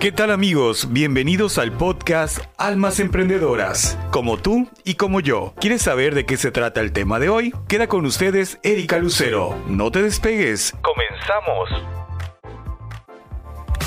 ¿Qué 0.00 0.12
tal 0.12 0.30
amigos? 0.30 0.92
Bienvenidos 0.92 1.56
al 1.56 1.72
podcast 1.72 2.40
Almas 2.58 3.00
Emprendedoras, 3.00 3.98
como 4.10 4.36
tú 4.36 4.68
y 4.84 4.96
como 4.96 5.20
yo. 5.20 5.54
¿Quieres 5.58 5.80
saber 5.80 6.14
de 6.14 6.26
qué 6.26 6.36
se 6.36 6.50
trata 6.50 6.82
el 6.82 6.92
tema 6.92 7.18
de 7.18 7.30
hoy? 7.30 7.54
Queda 7.66 7.86
con 7.86 8.04
ustedes 8.04 8.60
Erika 8.62 8.98
Lucero. 8.98 9.56
No 9.68 9.90
te 9.90 10.02
despegues. 10.02 10.74
Comenzamos. 10.82 11.70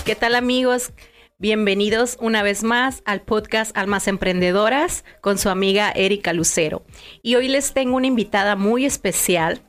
¿Qué 0.04 0.16
tal 0.16 0.34
amigos? 0.34 0.94
Bienvenidos 1.38 2.18
una 2.20 2.42
vez 2.42 2.64
más 2.64 3.04
al 3.06 3.22
podcast 3.22 3.78
Almas 3.78 4.08
Emprendedoras 4.08 5.06
con 5.22 5.38
su 5.38 5.50
amiga 5.50 5.92
Erika 5.92 6.34
Lucero. 6.34 6.84
Y 7.22 7.36
hoy 7.36 7.50
les 7.50 7.74
tengo 7.74 7.96
una 7.96 8.08
invitada 8.08 8.56
muy 8.56 8.84
especial. 8.84 9.62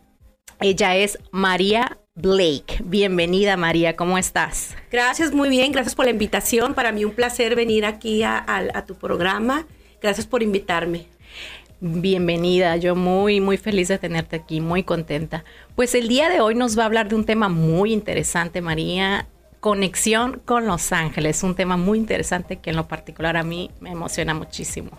Ella 0.58 0.96
es 0.96 1.18
María 1.32 1.99
Blake. 2.20 2.82
Bienvenida 2.84 3.56
María, 3.56 3.96
¿cómo 3.96 4.18
estás? 4.18 4.76
Gracias, 4.90 5.32
muy 5.32 5.48
bien, 5.48 5.72
gracias 5.72 5.94
por 5.94 6.04
la 6.04 6.10
invitación. 6.10 6.74
Para 6.74 6.92
mí 6.92 7.04
un 7.04 7.12
placer 7.12 7.56
venir 7.56 7.84
aquí 7.84 8.22
a, 8.22 8.44
a 8.46 8.84
tu 8.84 8.94
programa. 8.94 9.66
Gracias 10.02 10.26
por 10.26 10.42
invitarme. 10.42 11.06
Bienvenida, 11.80 12.76
yo 12.76 12.94
muy, 12.94 13.40
muy 13.40 13.56
feliz 13.56 13.88
de 13.88 13.98
tenerte 13.98 14.36
aquí, 14.36 14.60
muy 14.60 14.82
contenta. 14.82 15.44
Pues 15.76 15.94
el 15.94 16.08
día 16.08 16.28
de 16.28 16.40
hoy 16.40 16.54
nos 16.54 16.78
va 16.78 16.82
a 16.82 16.86
hablar 16.86 17.08
de 17.08 17.14
un 17.14 17.24
tema 17.24 17.48
muy 17.48 17.92
interesante, 17.92 18.60
María, 18.60 19.26
conexión 19.60 20.42
con 20.44 20.66
Los 20.66 20.92
Ángeles, 20.92 21.42
un 21.42 21.54
tema 21.54 21.78
muy 21.78 21.98
interesante 21.98 22.56
que 22.56 22.70
en 22.70 22.76
lo 22.76 22.86
particular 22.86 23.38
a 23.38 23.42
mí 23.42 23.70
me 23.80 23.90
emociona 23.90 24.34
muchísimo. 24.34 24.90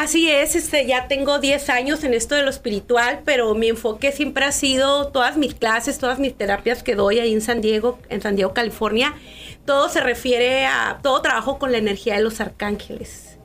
Así 0.00 0.30
es, 0.30 0.56
este, 0.56 0.86
ya 0.86 1.08
tengo 1.08 1.40
10 1.40 1.68
años 1.68 2.04
en 2.04 2.14
esto 2.14 2.34
de 2.34 2.42
lo 2.42 2.48
espiritual, 2.48 3.20
pero 3.26 3.54
mi 3.54 3.68
enfoque 3.68 4.12
siempre 4.12 4.46
ha 4.46 4.50
sido 4.50 5.08
todas 5.08 5.36
mis 5.36 5.52
clases, 5.52 5.98
todas 5.98 6.18
mis 6.18 6.34
terapias 6.34 6.82
que 6.82 6.94
doy 6.94 7.18
ahí 7.18 7.34
en 7.34 7.42
San 7.42 7.60
Diego, 7.60 7.98
en 8.08 8.22
San 8.22 8.34
Diego, 8.34 8.54
California, 8.54 9.14
todo 9.66 9.90
se 9.90 10.00
refiere 10.00 10.64
a, 10.64 11.00
todo 11.02 11.20
trabajo 11.20 11.58
con 11.58 11.70
la 11.70 11.76
energía 11.76 12.14
de 12.14 12.22
los 12.22 12.40
arcángeles. 12.40 13.36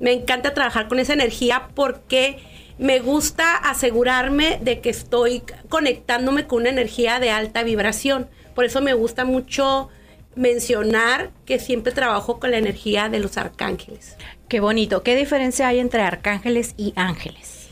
Me 0.00 0.12
encanta 0.12 0.54
trabajar 0.54 0.88
con 0.88 0.98
esa 0.98 1.12
energía 1.12 1.68
porque 1.76 2.40
me 2.78 2.98
gusta 2.98 3.54
asegurarme 3.54 4.58
de 4.60 4.80
que 4.80 4.90
estoy 4.90 5.44
conectándome 5.68 6.48
con 6.48 6.62
una 6.62 6.70
energía 6.70 7.20
de 7.20 7.30
alta 7.30 7.62
vibración. 7.62 8.28
Por 8.56 8.64
eso 8.64 8.80
me 8.80 8.94
gusta 8.94 9.24
mucho 9.24 9.88
mencionar 10.34 11.30
que 11.44 11.60
siempre 11.60 11.92
trabajo 11.92 12.40
con 12.40 12.50
la 12.50 12.58
energía 12.58 13.08
de 13.08 13.20
los 13.20 13.36
arcángeles. 13.36 14.16
Qué 14.50 14.58
bonito. 14.58 15.04
¿Qué 15.04 15.14
diferencia 15.14 15.68
hay 15.68 15.78
entre 15.78 16.02
arcángeles 16.02 16.74
y 16.76 16.92
ángeles? 16.96 17.68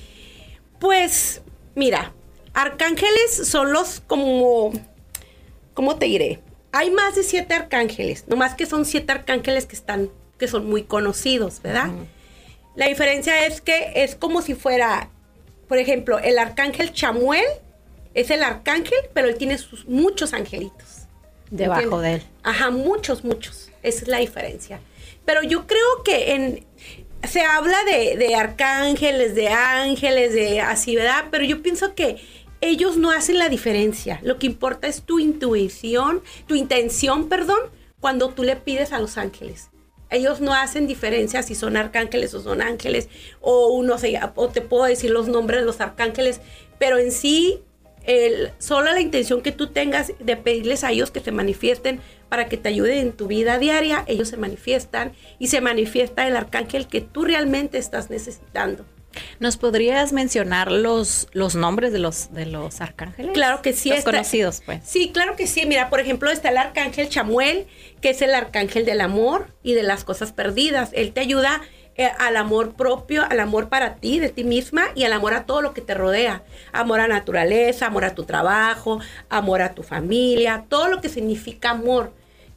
Pues, 0.79 1.43
mira, 1.75 2.13
arcángeles 2.55 3.49
son 3.49 3.73
los 3.73 4.01
como, 4.07 4.71
¿cómo 5.75 5.97
te 5.97 6.07
diré? 6.07 6.41
Hay 6.71 6.93
más 6.93 7.17
de 7.17 7.25
siete 7.25 7.55
arcángeles, 7.55 8.29
nomás 8.29 8.55
que 8.55 8.65
son 8.65 8.85
siete 8.85 9.11
arcángeles 9.11 9.67
que 9.67 9.75
están, 9.75 10.09
que 10.39 10.47
son 10.47 10.67
muy 10.67 10.85
conocidos, 10.85 11.61
¿verdad? 11.63 11.91
La 12.77 12.87
diferencia 12.87 13.45
es 13.45 13.61
que 13.61 13.91
es 13.97 14.15
como 14.15 14.41
si 14.41 14.55
fuera, 14.55 15.11
por 15.67 15.79
ejemplo, 15.79 16.21
el 16.21 16.39
arcángel 16.39 16.93
Chamuel 16.93 17.45
es 18.15 18.31
el 18.31 18.45
arcángel, 18.45 19.01
pero 19.13 19.27
él 19.27 19.37
tiene 19.37 19.59
sus 19.59 19.85
muchos 19.89 20.33
angelitos. 20.33 21.09
Debajo 21.51 22.01
de 22.01 22.15
él. 22.15 22.23
Ajá, 22.45 22.71
muchos, 22.71 23.25
muchos. 23.25 23.73
Esa 23.83 24.03
es 24.03 24.09
la 24.09 24.19
diferencia. 24.19 24.81
Pero 25.25 25.43
yo 25.43 25.67
creo 25.67 26.03
que 26.05 26.35
en, 26.35 26.68
se 27.27 27.43
habla 27.43 27.79
de, 27.85 28.35
arcángeles, 28.35 29.35
de 29.35 29.49
ángeles, 29.49 30.33
de 30.33 30.61
así, 30.61 30.97
¿verdad? 30.97 31.27
Pero 31.31 31.45
yo 31.45 31.63
pienso 31.63 31.95
que 31.95 32.17
ellos 32.61 32.97
no 32.97 33.11
hacen 33.11 33.39
la 33.39 33.49
diferencia. 33.49 34.21
Lo 34.23 34.39
que 34.39 34.47
importa 34.47 34.87
es 34.87 35.03
tu 35.03 35.19
intuición, 35.19 36.23
tu 36.47 36.55
intención, 36.55 37.29
perdón, 37.29 37.59
cuando 38.01 38.31
tú 38.31 38.45
le 38.45 38.57
pides 38.57 38.93
a 38.93 39.01
los 39.01 39.19
ángeles. 39.19 39.71
Ellos 40.11 40.41
no 40.41 40.55
hacen 40.55 40.87
diferencia 40.87 41.43
si 41.43 41.55
son 41.55 41.77
arcángeles 41.77 42.33
o 42.35 42.41
son 42.41 42.63
ángeles, 42.63 43.09
o 43.41 43.69
uno 43.69 43.99
se, 43.99 44.19
o 44.37 44.49
te 44.49 44.63
puedo 44.63 44.85
decir 44.85 45.11
los 45.11 45.29
nombres 45.29 45.61
de 45.61 45.67
los 45.67 45.81
arcángeles, 45.81 46.41
pero 46.79 46.99
en 46.99 47.13
sí 47.13 47.63
el, 48.09 48.53
solo 48.59 48.91
la 48.91 49.01
intención 49.01 49.43
que 49.43 49.53
tú 49.53 49.69
tengas 49.69 50.13
de 50.19 50.37
pedirles 50.37 50.83
a 50.83 50.91
ellos 50.91 51.11
que 51.11 51.21
te 51.21 51.31
manifiesten 51.31 52.01
para 52.31 52.49
que 52.49 52.57
te 52.57 52.71
ayuden 52.71 52.99
en 52.99 53.13
tu 53.13 53.27
vida 53.27 53.59
diaria, 53.59 54.05
ellos 54.07 54.29
se 54.29 54.39
manifiestan 54.39 55.13
y 55.39 55.49
se 55.49 55.61
manifiesta 55.61 56.27
el 56.27 56.35
arcángel 56.35 56.89
que 56.89 57.03
tú 57.03 57.25
realmente 57.25 57.77
estás 57.77 58.09
necesitando. 58.09 58.87
¿Nos 59.41 59.57
podrías 59.59 60.13
mencionar 60.13 60.73
los, 60.73 61.29
los 61.33 61.55
nombres 61.55 61.93
de 61.93 61.99
los, 61.99 62.33
de 62.33 62.47
los 62.47 62.81
arcángeles? 62.81 63.33
Claro 63.33 63.61
que 63.61 63.75
sí. 63.75 63.91
Los 63.91 64.05
conocidos, 64.05 64.63
pues. 64.65 64.81
Sí, 64.85 65.11
claro 65.13 65.37
que 65.37 65.47
sí. 65.47 65.67
Mira, 65.67 65.91
por 65.91 66.01
ejemplo, 66.01 66.31
está 66.31 66.49
el 66.49 66.57
arcángel 66.57 67.09
Chamuel, 67.09 67.67
que 68.01 68.11
es 68.11 68.23
el 68.23 68.35
arcángel 68.35 68.85
del 68.85 69.01
amor 69.01 69.53
y 69.63 69.75
de 69.75 69.83
las 69.83 70.05
cosas 70.05 70.33
perdidas. 70.33 70.91
Él 70.93 71.13
te 71.13 71.21
ayuda 71.21 71.63
eh, 72.01 72.13
al 72.21 72.37
amor 72.37 72.75
propio, 72.75 73.25
al 73.29 73.41
amor 73.41 73.69
para 73.69 73.97
ti, 73.97 74.21
de 74.21 74.29
ti 74.29 74.45
misma 74.45 74.85
y 74.95 75.03
al 75.03 75.13
amor 75.13 75.35
a 75.35 75.47
todo 75.47 75.63
lo 75.63 75.75
que 75.75 75.81
te 75.81 75.95
rodea. 75.95 76.45
Amor 76.71 77.01
a 77.01 77.09
naturaleza, 77.09 77.87
amor 77.87 78.05
a 78.05 78.15
tu 78.15 78.23
trabajo, 78.23 79.01
amor 79.29 79.63
a 79.63 79.75
tu 79.75 79.83
familia, 79.83 80.65
todo 80.69 80.87
lo 80.87 81.01
que 81.01 81.09
significa 81.09 81.71
amor. 81.71 82.13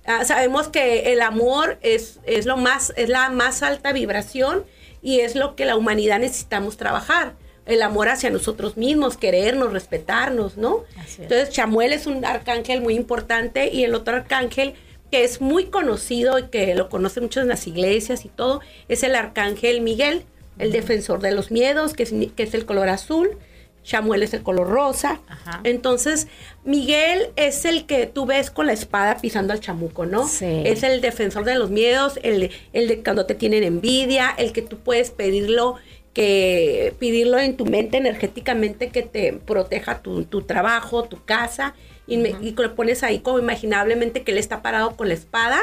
Ah, 0.05 0.25
sabemos 0.25 0.67
que 0.67 1.11
el 1.11 1.21
amor 1.21 1.79
es, 1.81 2.19
es, 2.27 2.45
lo 2.45 2.55
más, 2.55 2.93
es 2.97 3.09
la 3.09 3.31
más 3.31 3.63
alta 3.63 3.93
vibración 3.93 4.63
y 5.01 5.21
es 5.21 5.35
lo 5.35 5.55
que 5.55 5.65
la 5.65 5.75
humanidad 5.75 6.19
necesitamos 6.19 6.77
trabajar. 6.77 7.33
El 7.65 7.81
amor 7.81 8.09
hacia 8.09 8.29
nosotros 8.29 8.77
mismos, 8.77 9.17
querernos, 9.17 9.73
respetarnos, 9.73 10.55
¿no? 10.55 10.83
Entonces, 11.17 11.49
Chamuel 11.49 11.93
es 11.93 12.05
un 12.05 12.23
arcángel 12.25 12.81
muy 12.81 12.93
importante 12.93 13.73
y 13.73 13.85
el 13.85 13.95
otro 13.95 14.17
arcángel 14.17 14.75
que 15.11 15.23
es 15.23 15.41
muy 15.41 15.65
conocido 15.65 16.39
y 16.39 16.43
que 16.43 16.73
lo 16.73 16.89
conocen 16.89 17.23
muchos 17.23 17.43
en 17.43 17.49
las 17.49 17.67
iglesias 17.67 18.25
y 18.25 18.29
todo, 18.29 18.61
es 18.87 19.03
el 19.03 19.15
arcángel 19.15 19.81
Miguel, 19.81 20.23
el 20.57 20.71
defensor 20.71 21.21
de 21.21 21.31
los 21.31 21.51
miedos, 21.51 21.93
que 21.93 22.03
es, 22.03 22.13
que 22.35 22.43
es 22.43 22.53
el 22.53 22.65
color 22.65 22.89
azul. 22.89 23.37
Samuel 23.83 24.21
es 24.21 24.33
el 24.35 24.43
color 24.43 24.67
rosa. 24.67 25.21
Entonces, 25.63 26.27
Miguel 26.63 27.29
es 27.35 27.65
el 27.65 27.87
que 27.87 28.05
tú 28.05 28.27
ves 28.27 28.51
con 28.51 28.67
la 28.67 28.73
espada 28.73 29.17
pisando 29.17 29.53
al 29.53 29.59
chamuco, 29.59 30.05
¿no? 30.05 30.27
Sí. 30.27 30.61
Es 30.65 30.83
el 30.83 31.01
defensor 31.01 31.45
de 31.45 31.55
los 31.55 31.71
miedos, 31.71 32.19
el, 32.21 32.51
el 32.73 32.87
de 32.87 33.03
cuando 33.03 33.25
te 33.25 33.33
tienen 33.33 33.63
envidia, 33.63 34.35
el 34.37 34.53
que 34.53 34.61
tú 34.61 34.77
puedes 34.77 35.09
pedirlo 35.09 35.77
que 36.13 36.93
pedirlo 36.99 37.39
en 37.39 37.55
tu 37.55 37.65
mente 37.65 37.97
energéticamente 37.97 38.89
que 38.89 39.01
te 39.01 39.33
proteja 39.33 40.01
tu, 40.01 40.25
tu 40.25 40.41
trabajo, 40.41 41.03
tu 41.03 41.23
casa 41.23 41.73
y, 42.11 42.17
me, 42.17 42.33
lo 42.33 42.75
pones 42.75 43.03
ahí 43.03 43.19
como 43.19 43.39
imaginablemente 43.39 44.23
que 44.23 44.33
él 44.33 44.37
está 44.37 44.61
parado 44.61 44.97
con 44.97 45.07
la 45.07 45.13
espada 45.13 45.61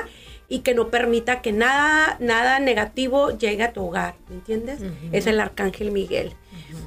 y 0.48 0.60
que 0.60 0.74
no 0.74 0.88
permita 0.88 1.42
que 1.42 1.52
nada, 1.52 2.16
nada 2.20 2.58
negativo 2.58 3.36
llegue 3.36 3.64
a 3.64 3.74
tu 3.74 3.84
hogar, 3.84 4.14
¿me 4.30 4.36
entiendes? 4.36 4.80
Es 5.12 5.26
el 5.26 5.40
arcángel 5.40 5.90
Miguel. 5.90 6.32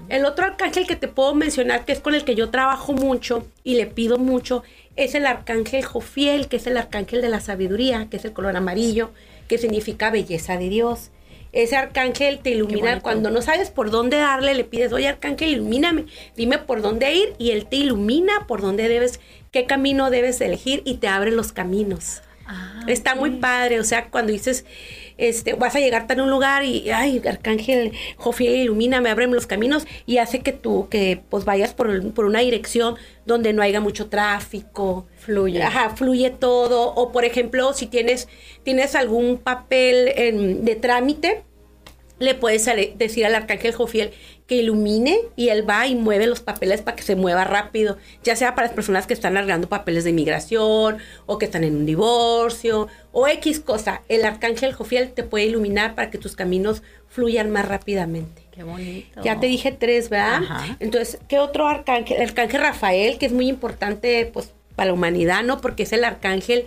El 0.09 0.25
otro 0.25 0.45
arcángel 0.45 0.87
que 0.87 0.95
te 0.95 1.07
puedo 1.07 1.35
mencionar, 1.35 1.85
que 1.85 1.91
es 1.91 1.99
con 1.99 2.15
el 2.15 2.25
que 2.25 2.33
yo 2.33 2.49
trabajo 2.49 2.93
mucho 2.93 3.45
y 3.63 3.75
le 3.75 3.85
pido 3.85 4.17
mucho, 4.17 4.63
es 4.95 5.13
el 5.13 5.27
arcángel 5.27 5.85
Jofiel, 5.85 6.47
que 6.47 6.55
es 6.55 6.65
el 6.65 6.75
arcángel 6.75 7.21
de 7.21 7.29
la 7.29 7.39
sabiduría, 7.39 8.07
que 8.09 8.17
es 8.17 8.25
el 8.25 8.33
color 8.33 8.57
amarillo, 8.57 9.11
que 9.47 9.59
significa 9.59 10.09
belleza 10.09 10.57
de 10.57 10.69
Dios 10.69 11.11
ese 11.53 11.75
arcángel 11.75 12.39
te 12.39 12.51
ilumina 12.51 13.01
cuando 13.01 13.29
no 13.29 13.41
sabes 13.41 13.69
por 13.69 13.91
dónde 13.91 14.17
darle, 14.17 14.53
le 14.55 14.63
pides, 14.63 14.93
oye 14.93 15.07
arcángel, 15.07 15.49
ilumíname, 15.49 16.05
dime 16.35 16.57
por 16.59 16.81
dónde 16.81 17.13
ir 17.13 17.33
y 17.37 17.51
él 17.51 17.65
te 17.65 17.77
ilumina 17.77 18.47
por 18.47 18.61
dónde 18.61 18.87
debes, 18.87 19.19
qué 19.51 19.65
camino 19.65 20.09
debes 20.09 20.39
elegir 20.41 20.81
y 20.85 20.95
te 20.95 21.07
abre 21.07 21.31
los 21.31 21.51
caminos. 21.51 22.21
Ah, 22.45 22.83
Está 22.87 23.15
muy 23.15 23.31
padre, 23.31 23.79
o 23.79 23.83
sea, 23.83 24.09
cuando 24.09 24.31
dices, 24.31 24.65
este, 25.21 25.53
vas 25.53 25.75
a 25.75 25.79
llegar 25.79 26.07
a 26.09 26.23
un 26.23 26.29
lugar 26.29 26.65
y, 26.65 26.89
ay, 26.89 27.21
Arcángel 27.25 27.91
Jofiel, 28.17 28.55
ilumíname, 28.55 29.09
ábreme 29.09 29.35
los 29.35 29.45
caminos 29.45 29.85
y 30.07 30.17
hace 30.17 30.39
que 30.39 30.51
tú, 30.51 30.87
que 30.89 31.21
pues 31.29 31.45
vayas 31.45 31.73
por, 31.73 32.13
por, 32.13 32.25
una 32.25 32.39
dirección 32.39 32.95
donde 33.25 33.53
no 33.53 33.61
haya 33.61 33.79
mucho 33.79 34.09
tráfico. 34.09 35.07
Fluye. 35.17 35.61
Ajá, 35.61 35.91
fluye 35.95 36.31
todo. 36.31 36.93
O 36.95 37.11
por 37.11 37.23
ejemplo, 37.23 37.73
si 37.73 37.85
tienes, 37.85 38.27
tienes 38.63 38.95
algún 38.95 39.37
papel 39.37 40.11
de 40.65 40.75
trámite, 40.75 41.43
le 42.17 42.35
puedes 42.35 42.67
decir 42.97 43.25
al 43.25 43.35
arcángel 43.35 43.73
Jofiel 43.73 44.11
que 44.51 44.57
ilumine 44.57 45.17
y 45.37 45.47
él 45.47 45.63
va 45.67 45.87
y 45.87 45.95
mueve 45.95 46.27
los 46.27 46.41
papeles 46.41 46.81
para 46.81 46.97
que 46.97 47.03
se 47.03 47.15
mueva 47.15 47.45
rápido, 47.45 47.97
ya 48.21 48.35
sea 48.35 48.53
para 48.53 48.67
las 48.67 48.75
personas 48.75 49.07
que 49.07 49.13
están 49.13 49.35
largando 49.35 49.69
papeles 49.69 50.03
de 50.03 50.09
inmigración 50.09 50.97
o 51.25 51.37
que 51.37 51.45
están 51.45 51.63
en 51.63 51.77
un 51.77 51.85
divorcio 51.85 52.89
o 53.13 53.29
X 53.29 53.61
cosa. 53.61 54.01
El 54.09 54.25
arcángel 54.25 54.73
Jofiel 54.73 55.13
te 55.13 55.23
puede 55.23 55.45
iluminar 55.45 55.95
para 55.95 56.09
que 56.09 56.17
tus 56.17 56.35
caminos 56.35 56.83
fluyan 57.07 57.49
más 57.49 57.65
rápidamente. 57.65 58.41
Qué 58.51 58.63
bonito. 58.63 59.21
Ya 59.23 59.39
te 59.39 59.47
dije 59.47 59.71
tres, 59.71 60.09
¿verdad? 60.09 60.41
Entonces, 60.81 61.19
¿qué 61.29 61.39
otro 61.39 61.69
arcángel? 61.69 62.17
El 62.17 62.27
arcángel 62.27 62.59
Rafael, 62.59 63.17
que 63.19 63.27
es 63.27 63.31
muy 63.31 63.47
importante 63.47 64.29
pues 64.33 64.51
para 64.75 64.87
la 64.87 64.93
humanidad, 64.93 65.43
¿no? 65.43 65.61
Porque 65.61 65.83
es 65.83 65.93
el 65.93 66.03
arcángel 66.03 66.65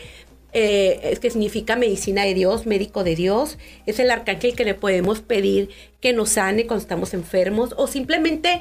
eh, 0.56 1.01
es 1.03 1.19
que 1.19 1.31
significa 1.31 1.75
medicina 1.75 2.23
de 2.23 2.33
Dios, 2.33 2.65
médico 2.65 3.03
de 3.03 3.17
Dios. 3.17 3.59
Es 3.87 3.99
el 3.99 4.11
arcángel 4.11 4.55
que 4.55 4.65
le 4.65 4.75
podemos 4.75 5.21
pedir 5.21 5.69
que 6.01 6.12
nos 6.12 6.31
sane 6.31 6.67
cuando 6.67 6.83
estamos 6.83 7.12
enfermos 7.12 7.75
o 7.77 7.89
simplemente 7.89 8.61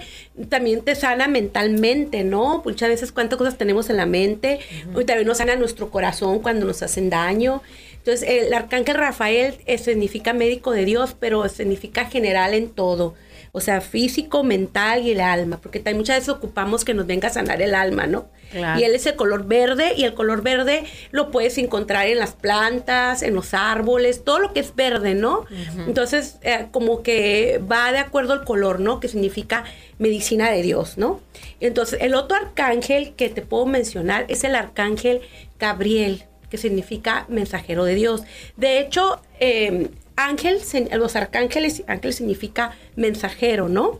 también 0.50 0.82
te 0.82 0.96
sana 0.96 1.28
mentalmente, 1.28 2.24
¿no? 2.24 2.64
Muchas 2.66 2.90
veces 2.90 3.12
cuántas 3.12 3.38
cosas 3.38 3.58
tenemos 3.58 3.92
en 3.92 3.98
la 3.98 4.08
mente, 4.08 4.60
y 5.00 5.04
también 5.06 5.28
nos 5.28 5.38
sana 5.38 5.56
nuestro 5.56 5.92
corazón 5.92 6.40
cuando 6.40 6.66
nos 6.66 6.82
hacen 6.82 7.12
daño. 7.12 7.62
Entonces, 7.98 8.28
el 8.28 8.54
arcángel 8.54 8.96
Rafael 8.96 9.56
eh, 9.66 9.78
significa 9.78 10.34
médico 10.34 10.72
de 10.72 10.86
Dios, 10.86 11.16
pero 11.20 11.48
significa 11.48 12.06
general 12.06 12.54
en 12.54 12.70
todo 12.70 13.14
o 13.56 13.62
sea, 13.62 13.82
físico, 13.82 14.44
mental 14.44 15.04
y 15.04 15.12
el 15.12 15.22
alma, 15.22 15.60
porque 15.62 15.78
también 15.78 15.98
muchas 15.98 16.18
veces 16.18 16.30
ocupamos 16.30 16.84
que 16.84 16.96
nos 16.96 17.06
venga 17.06 17.28
a 17.28 17.32
sanar 17.32 17.62
el 17.62 17.76
alma, 17.76 18.08
¿no? 18.08 18.26
Y 18.52 18.84
él 18.84 18.96
es 18.96 19.06
el 19.06 19.16
color 19.16 19.46
verde 19.46 19.94
y 19.96 20.06
el 20.06 20.16
color 20.16 20.42
verde 20.42 20.86
lo 21.12 21.30
puedes 21.30 21.60
encontrar 21.60 22.08
en 22.08 22.18
las 22.18 22.34
plantas, 22.34 23.22
en 23.22 23.36
los 23.36 23.54
árboles, 23.54 24.24
todo 24.24 24.40
lo 24.40 24.54
que 24.54 24.60
es 24.60 24.76
verde, 24.76 25.14
¿no? 25.14 25.46
Entonces, 25.88 26.40
eh, 26.42 26.66
como 26.72 27.04
que 27.04 27.62
va 27.72 27.92
de 27.92 28.00
acuerdo 28.00 28.34
al 28.34 28.44
color, 28.44 28.80
¿no? 28.80 29.00
Que 29.00 29.08
significa 29.08 29.66
medicina 30.00 30.50
de 30.50 30.64
Dios, 30.64 30.98
¿no? 30.98 31.22
Entonces, 31.60 32.00
el 32.02 32.16
otro 32.16 32.38
arcángel 32.38 33.14
que 33.14 33.30
te 33.30 33.44
puedo 33.44 33.68
mencionar 33.68 34.26
es 34.30 34.44
el 34.44 34.56
arcángel 34.56 35.22
Gabriel, 35.60 36.24
que 36.50 36.58
significa 36.58 37.26
mensajero 37.30 37.86
de 37.86 37.94
Dios. 37.94 38.24
De 38.58 38.80
hecho, 38.80 39.22
eh, 39.40 39.90
ángel, 40.16 40.60
los 40.94 41.16
arcángeles, 41.16 41.84
ángel 41.88 42.14
significa 42.14 42.76
mensajero, 42.96 43.70
¿no? 43.70 44.00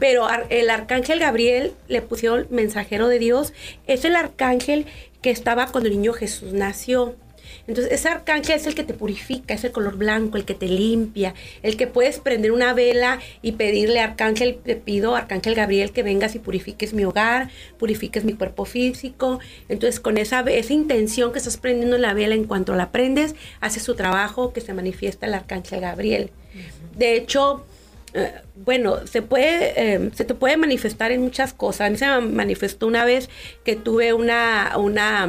Pero 0.00 0.26
el 0.50 0.70
arcángel 0.70 1.18
Gabriel 1.20 1.72
le 1.88 2.02
pusieron 2.02 2.46
mensajero 2.50 3.08
de 3.08 3.18
Dios, 3.18 3.52
es 3.86 4.04
el 4.04 4.16
arcángel 4.16 4.86
que 5.22 5.30
estaba 5.30 5.66
cuando 5.68 5.88
el 5.88 5.96
niño 5.96 6.12
Jesús 6.12 6.52
nació. 6.52 7.16
Entonces, 7.66 7.92
ese 7.92 8.08
arcángel 8.08 8.56
es 8.56 8.66
el 8.66 8.74
que 8.74 8.84
te 8.84 8.94
purifica, 8.94 9.54
es 9.54 9.64
el 9.64 9.72
color 9.72 9.96
blanco, 9.96 10.36
el 10.36 10.44
que 10.44 10.54
te 10.54 10.66
limpia, 10.66 11.34
el 11.62 11.76
que 11.76 11.86
puedes 11.86 12.18
prender 12.18 12.52
una 12.52 12.72
vela 12.74 13.20
y 13.42 13.52
pedirle, 13.52 14.00
arcángel, 14.00 14.56
te 14.56 14.76
pido, 14.76 15.16
arcángel 15.16 15.54
Gabriel, 15.54 15.92
que 15.92 16.02
vengas 16.02 16.34
y 16.34 16.38
purifiques 16.38 16.94
mi 16.94 17.04
hogar, 17.04 17.50
purifiques 17.78 18.24
mi 18.24 18.34
cuerpo 18.34 18.64
físico. 18.64 19.40
Entonces, 19.68 20.00
con 20.00 20.18
esa, 20.18 20.40
esa 20.40 20.72
intención 20.72 21.32
que 21.32 21.38
estás 21.38 21.56
prendiendo 21.56 21.98
la 21.98 22.14
vela, 22.14 22.34
en 22.34 22.44
cuanto 22.44 22.74
la 22.74 22.90
prendes, 22.90 23.34
hace 23.60 23.80
su 23.80 23.94
trabajo 23.94 24.52
que 24.52 24.60
se 24.60 24.74
manifiesta 24.74 25.26
el 25.26 25.34
arcángel 25.34 25.80
Gabriel. 25.80 26.30
De 26.96 27.16
hecho, 27.16 27.64
eh, 28.14 28.32
bueno, 28.54 29.06
se 29.08 29.22
puede, 29.22 29.72
eh, 29.76 30.10
se 30.14 30.24
te 30.24 30.34
puede 30.34 30.56
manifestar 30.56 31.10
en 31.10 31.20
muchas 31.20 31.52
cosas. 31.52 31.88
A 31.88 31.90
mí 31.90 31.96
se 31.96 32.06
me 32.06 32.20
manifestó 32.20 32.86
una 32.86 33.04
vez 33.04 33.28
que 33.64 33.74
tuve 33.74 34.12
una, 34.12 34.74
una 34.78 35.28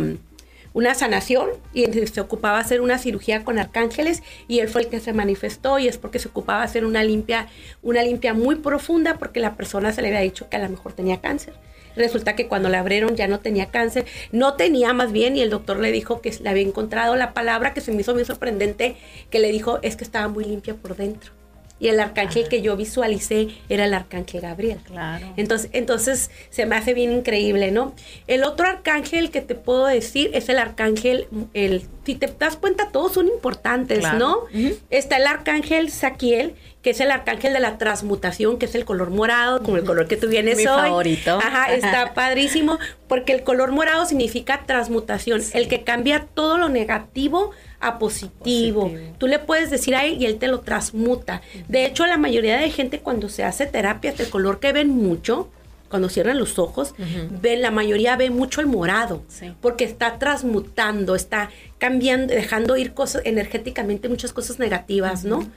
una 0.76 0.94
sanación 0.94 1.52
y 1.74 1.86
se 1.86 2.20
ocupaba 2.20 2.60
hacer 2.60 2.82
una 2.82 3.00
cirugía 3.00 3.46
con 3.46 3.58
arcángeles 3.58 4.22
y 4.50 4.60
él 4.60 4.68
fue 4.68 4.82
el 4.82 4.90
que 4.90 5.00
se 5.00 5.14
manifestó 5.14 5.80
y 5.80 5.88
es 5.88 5.98
porque 5.98 6.20
se 6.20 6.28
ocupaba 6.28 6.64
hacer 6.64 6.86
una 6.86 7.02
limpia, 7.02 7.48
una 7.82 8.04
limpia 8.04 8.34
muy 8.34 8.56
profunda 8.56 9.18
porque 9.18 9.40
la 9.40 9.56
persona 9.56 9.94
se 9.94 10.02
le 10.02 10.10
había 10.10 10.20
dicho 10.20 10.50
que 10.50 10.58
a 10.58 10.60
lo 10.60 10.68
mejor 10.68 10.92
tenía 10.92 11.22
cáncer. 11.22 11.54
Resulta 11.96 12.36
que 12.36 12.50
cuando 12.50 12.68
la 12.68 12.80
abrieron 12.80 13.16
ya 13.16 13.30
no 13.30 13.40
tenía 13.40 13.68
cáncer, 13.68 14.06
no 14.34 14.56
tenía 14.56 14.92
más 14.92 15.14
bien 15.14 15.38
y 15.38 15.42
el 15.42 15.50
doctor 15.50 15.80
le 15.80 15.94
dijo 15.94 16.20
que 16.20 16.36
le 16.42 16.50
había 16.50 16.64
encontrado 16.64 17.16
la 17.16 17.34
palabra 17.34 17.74
que 17.74 17.80
se 17.80 17.94
me 17.94 18.02
hizo 18.02 18.14
muy 18.14 18.26
sorprendente, 18.26 18.98
que 19.30 19.40
le 19.40 19.54
dijo 19.54 19.80
es 19.82 19.96
que 19.96 20.04
estaba 20.04 20.28
muy 20.28 20.44
limpia 20.44 20.76
por 20.76 20.98
dentro 20.98 21.32
y 21.80 21.90
el 21.90 22.00
arcángel 22.00 22.48
que 22.48 22.62
yo 22.62 22.78
visualicé 22.78 23.50
era 23.68 23.86
el 23.86 23.94
arcángel 23.94 24.42
Gabriel. 24.42 24.80
Claro. 24.86 25.34
Entonces, 25.36 25.70
entonces 25.74 26.32
se 26.50 26.66
me 26.66 26.76
hace 26.76 26.94
bien 26.94 27.12
increíble, 27.12 27.72
¿no? 27.72 27.94
El 28.28 28.44
otro 28.44 28.68
arcángel 28.68 29.30
que 29.30 29.42
te 29.42 29.56
puedo 29.56 29.86
decir 29.86 30.32
es 30.34 30.48
el 30.50 30.58
arcángel, 30.58 31.28
el, 31.54 31.84
si 32.06 32.16
te 32.16 32.28
das 32.28 32.56
cuenta, 32.56 32.90
todos 32.92 33.14
son 33.14 33.28
importantes, 33.28 34.04
¿no? 34.18 34.44
Está 34.90 35.18
el 35.18 35.28
arcángel 35.28 35.92
Saquiel, 35.92 36.56
que 36.86 36.92
es 36.92 37.00
el 37.00 37.10
arcángel 37.10 37.52
de 37.52 37.60
la 37.60 37.80
transmutación, 37.80 38.60
que 38.60 38.68
es 38.68 38.76
el 38.76 38.86
color 38.86 39.10
morado, 39.10 39.64
como 39.64 39.78
el 39.78 39.84
color 39.84 40.08
que 40.08 40.18
tú 40.18 40.28
vienes 40.28 40.58
Mi 40.58 40.68
hoy. 40.68 40.82
favorito. 40.82 41.40
Ajá, 41.44 41.66
está 41.74 42.14
padrísimo, 42.14 42.78
porque 43.08 43.34
el 43.34 43.42
color 43.42 43.72
morado 43.72 44.06
significa 44.06 44.66
transmutación, 44.68 45.42
el 45.54 45.68
que 45.68 45.84
cambia 45.84 46.28
todo 46.36 46.60
lo 46.60 46.70
negativo 46.70 47.50
a 47.80 47.98
positivo. 47.98 48.94
Tú 49.18 49.26
le 49.26 49.40
puedes 49.40 49.72
decir 49.72 49.96
a 49.96 50.06
él 50.06 50.22
y 50.22 50.28
él 50.28 50.38
te 50.38 50.48
lo 50.48 50.60
transmuta. 50.60 51.42
De 51.68 51.88
hecho, 51.88 52.06
la 52.06 52.18
mayoría 52.18 52.56
de 52.58 52.70
gente 52.70 53.00
cuando 53.00 53.30
se 53.30 53.44
hace 53.44 53.66
terapia, 53.66 54.14
el 54.16 54.30
color 54.30 54.60
que 54.60 54.72
ven 54.72 54.90
mucho, 54.90 55.50
cuando 55.90 56.08
cierran 56.08 56.38
los 56.38 56.60
ojos, 56.60 56.94
ven, 57.42 57.64
la 57.64 57.72
mayoría 57.72 58.16
ve 58.16 58.30
mucho 58.30 58.62
el 58.62 58.68
morado, 58.68 59.24
porque 59.60 59.86
está 59.86 60.20
transmutando, 60.20 61.16
está 61.16 61.50
cambiando, 61.80 62.32
dejando 62.32 62.78
ir 62.78 62.94
cosas 62.94 63.24
energéticamente, 63.26 64.08
muchas 64.08 64.34
cosas 64.34 64.60
negativas, 64.60 65.24
¿no? 65.24 65.50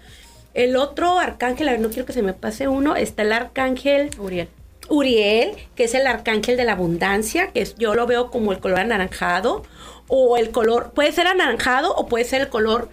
El 0.55 0.77
otro 0.77 1.19
arcángel, 1.19 1.69
a 1.69 1.73
ver, 1.73 1.81
no 1.81 1.89
quiero 1.89 2.07
que 2.07 2.13
se 2.13 2.23
me 2.23 2.33
pase 2.33 2.69
uno, 2.69 2.97
está 2.97 3.23
el 3.23 3.33
arcángel 3.33 4.11
Uriel. 4.19 4.49
Uriel, 4.89 5.57
que 5.75 5.85
es 5.85 5.95
el 5.95 6.07
arcángel 6.07 6.57
de 6.57 6.65
la 6.65 6.73
abundancia, 6.73 7.53
que 7.53 7.61
es, 7.61 7.75
yo 7.77 7.95
lo 7.95 8.07
veo 8.07 8.31
como 8.31 8.53
el 8.53 8.59
color 8.59 8.81
anaranjado, 8.81 9.63
o 10.09 10.37
el 10.39 10.51
color, 10.51 10.93
puede 10.93 11.13
ser 11.13 11.27
anaranjado 11.27 11.95
o 11.95 12.07
puede 12.07 12.25
ser 12.25 12.41
el 12.41 12.49
color 12.49 12.89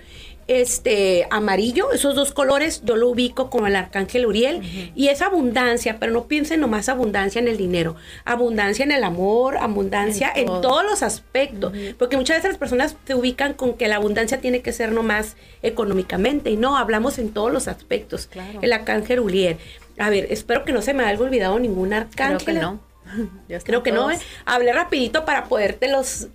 este 0.48 1.28
amarillo, 1.32 1.92
esos 1.92 2.16
dos 2.16 2.32
colores 2.32 2.82
yo 2.86 2.96
lo 2.96 3.10
ubico 3.10 3.50
como 3.50 3.68
el 3.68 3.76
arcángel 3.76 4.26
Uriel 4.26 4.92
y 4.96 5.08
es 5.08 5.22
abundancia, 5.22 5.98
pero 6.00 6.12
no 6.12 6.26
piensen 6.26 6.60
nomás 6.60 6.88
abundancia 6.90 7.40
en 7.40 7.48
el 7.48 7.58
dinero, 7.58 7.96
abundancia 8.26 8.84
en 8.84 8.92
el 8.92 9.04
amor, 9.04 9.58
abundancia 9.58 10.32
en, 10.36 10.46
todos 10.46 10.84
los 10.84 11.04
aspectos, 11.04 11.74
porque 11.98 12.18
muchas 12.18 12.38
veces 12.38 12.52
las 12.52 12.60
personas 12.60 12.96
se 13.06 13.16
ubican 13.16 13.54
con 13.54 13.74
que 13.74 13.88
la 13.88 13.96
abundancia 13.96 14.40
tiene 14.40 14.62
que 14.62 14.72
ser 14.72 14.92
nomás 14.92 15.36
económicamente 15.64 16.50
y 16.52 16.58
no, 16.58 16.78
hablamos 16.78 17.18
en 17.18 17.32
todos 17.32 17.52
los 17.52 17.68
aspectos. 17.68 18.30
El 18.62 18.74
arcángel 18.74 19.20
Uriel. 19.20 19.58
A 19.98 20.10
ver, 20.10 20.28
espero 20.30 20.66
que 20.66 20.74
no 20.74 20.82
se 20.82 20.94
me 20.94 21.04
haya 21.04 21.20
olvidado 21.20 21.58
ningún 21.58 21.94
arcángel. 21.94 22.44
Creo 22.44 22.56
que 22.56 22.62
no. 22.62 22.80
Creo 23.64 23.84
que 23.84 23.92
no. 23.92 24.12
¿eh? 24.12 24.20
Hablé 24.46 24.74
rapidito 24.74 25.26
para 25.26 25.46
podértelos 25.46 26.28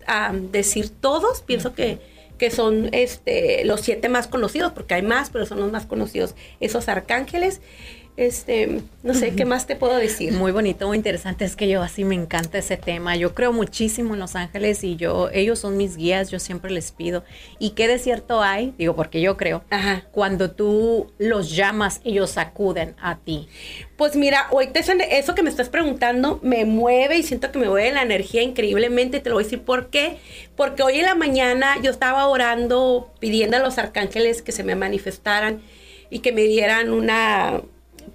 decir 0.50 0.90
todos. 0.90 1.42
Pienso 1.42 1.74
que, 1.74 2.00
que 2.40 2.50
son 2.50 2.88
este, 2.92 3.66
los 3.66 3.82
siete 3.82 4.08
más 4.08 4.26
conocidos, 4.26 4.72
porque 4.72 4.94
hay 4.94 5.02
más, 5.02 5.28
pero 5.28 5.44
son 5.44 5.60
los 5.60 5.70
más 5.70 5.84
conocidos, 5.84 6.34
esos 6.58 6.88
arcángeles. 6.88 7.60
Este, 8.20 8.82
no 9.02 9.14
sé, 9.14 9.34
¿qué 9.34 9.46
más 9.46 9.66
te 9.66 9.76
puedo 9.76 9.96
decir? 9.96 10.34
Muy 10.34 10.52
bonito, 10.52 10.86
muy 10.86 10.98
interesante. 10.98 11.46
Es 11.46 11.56
que 11.56 11.66
yo 11.68 11.80
así 11.80 12.04
me 12.04 12.14
encanta 12.14 12.58
ese 12.58 12.76
tema. 12.76 13.16
Yo 13.16 13.34
creo 13.34 13.50
muchísimo 13.50 14.12
en 14.12 14.20
los 14.20 14.36
ángeles 14.36 14.84
y 14.84 14.96
yo, 14.96 15.30
ellos 15.32 15.58
son 15.58 15.78
mis 15.78 15.96
guías, 15.96 16.30
yo 16.30 16.38
siempre 16.38 16.70
les 16.70 16.92
pido. 16.92 17.24
¿Y 17.58 17.70
qué 17.70 17.88
desierto 17.88 18.42
hay? 18.42 18.74
Digo, 18.76 18.94
porque 18.94 19.22
yo 19.22 19.38
creo, 19.38 19.64
Ajá. 19.70 20.04
cuando 20.12 20.50
tú 20.50 21.10
los 21.16 21.56
llamas, 21.56 22.02
ellos 22.04 22.36
acuden 22.36 22.94
a 23.00 23.16
ti. 23.16 23.48
Pues 23.96 24.16
mira, 24.16 24.48
ahorita 24.50 24.80
eso 24.80 25.34
que 25.34 25.42
me 25.42 25.48
estás 25.48 25.70
preguntando 25.70 26.40
me 26.42 26.66
mueve 26.66 27.16
y 27.16 27.22
siento 27.22 27.50
que 27.50 27.58
me 27.58 27.70
mueve 27.70 27.90
la 27.90 28.02
energía 28.02 28.42
increíblemente. 28.42 29.20
Te 29.20 29.30
lo 29.30 29.36
voy 29.36 29.44
a 29.44 29.46
decir 29.46 29.62
por 29.62 29.88
qué. 29.88 30.18
Porque 30.56 30.82
hoy 30.82 30.96
en 30.96 31.06
la 31.06 31.14
mañana 31.14 31.78
yo 31.82 31.90
estaba 31.90 32.26
orando, 32.26 33.10
pidiendo 33.18 33.56
a 33.56 33.60
los 33.60 33.78
arcángeles 33.78 34.42
que 34.42 34.52
se 34.52 34.62
me 34.62 34.74
manifestaran 34.74 35.62
y 36.10 36.18
que 36.18 36.32
me 36.32 36.42
dieran 36.42 36.90
una 36.90 37.62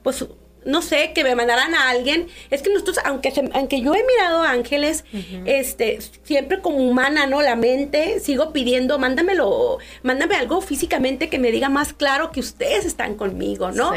pues 0.03 0.25
no 0.65 0.81
sé, 0.81 1.11
que 1.13 1.23
me 1.23 1.35
mandaran 1.35 1.75
a 1.75 1.89
alguien. 1.89 2.27
Es 2.49 2.63
que 2.63 2.71
nosotros, 2.71 2.97
aunque, 3.05 3.31
aunque 3.53 3.81
yo 3.81 3.93
he 3.93 4.03
mirado 4.03 4.41
ángeles, 4.41 5.05
este, 5.45 5.99
siempre 6.23 6.59
como 6.59 6.77
humana, 6.77 7.27
¿no? 7.27 7.41
La 7.41 7.55
mente, 7.55 8.19
sigo 8.19 8.51
pidiendo, 8.51 8.97
mándamelo, 8.97 9.77
mándame 10.01 10.35
algo 10.35 10.61
físicamente 10.61 11.29
que 11.29 11.37
me 11.37 11.51
diga 11.51 11.69
más 11.69 11.93
claro 11.93 12.31
que 12.31 12.39
ustedes 12.39 12.85
están 12.85 13.15
conmigo, 13.15 13.71
¿no? 13.71 13.91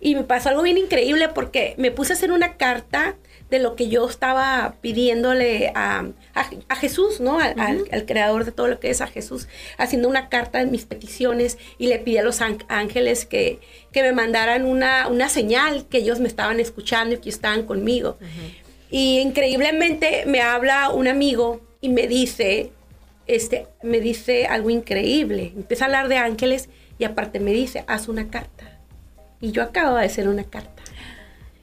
Y 0.00 0.14
me 0.14 0.24
pasó 0.24 0.48
algo 0.48 0.62
bien 0.62 0.78
increíble 0.78 1.28
porque 1.28 1.74
me 1.76 1.90
puse 1.90 2.14
a 2.14 2.16
hacer 2.16 2.32
una 2.32 2.56
carta 2.56 3.16
de 3.54 3.60
lo 3.60 3.76
que 3.76 3.86
yo 3.88 4.08
estaba 4.08 4.74
pidiéndole 4.80 5.70
a, 5.76 6.08
a, 6.34 6.74
Jesús, 6.74 7.20
¿no? 7.20 7.38
Al, 7.38 7.54
al, 7.92 8.04
creador 8.04 8.44
de 8.44 8.50
todo 8.50 8.66
lo 8.66 8.80
que 8.80 8.90
es 8.90 9.00
a 9.00 9.06
Jesús, 9.06 9.46
haciendo 9.78 10.08
una 10.08 10.28
carta 10.28 10.58
de 10.58 10.66
mis 10.66 10.86
peticiones 10.86 11.56
y 11.78 11.86
le 11.86 12.00
pidí 12.00 12.18
a 12.18 12.24
los 12.24 12.40
ángeles 12.40 13.26
que, 13.26 13.60
que 13.92 14.02
me 14.02 14.10
mandaran 14.10 14.64
una, 14.64 15.06
una, 15.06 15.28
señal 15.28 15.86
que 15.86 15.98
ellos 15.98 16.18
me 16.18 16.26
estaban 16.26 16.58
escuchando 16.58 17.14
y 17.14 17.18
que 17.18 17.28
estaban 17.28 17.62
conmigo. 17.62 18.18
Y 18.90 19.20
increíblemente 19.20 20.24
me 20.26 20.40
habla 20.40 20.90
un 20.90 21.06
amigo 21.06 21.60
y 21.80 21.90
me 21.90 22.08
dice, 22.08 22.72
este, 23.28 23.68
me 23.84 24.00
dice 24.00 24.46
algo 24.46 24.68
increíble. 24.68 25.52
Empieza 25.54 25.84
a 25.84 25.86
hablar 25.86 26.08
de 26.08 26.16
ángeles 26.16 26.68
y 26.98 27.04
aparte 27.04 27.38
me 27.38 27.52
dice, 27.52 27.84
haz 27.86 28.08
una 28.08 28.30
carta. 28.30 28.80
Y 29.40 29.52
yo 29.52 29.62
acababa 29.62 30.00
de 30.00 30.06
hacer 30.06 30.28
una 30.28 30.42
carta. 30.42 30.82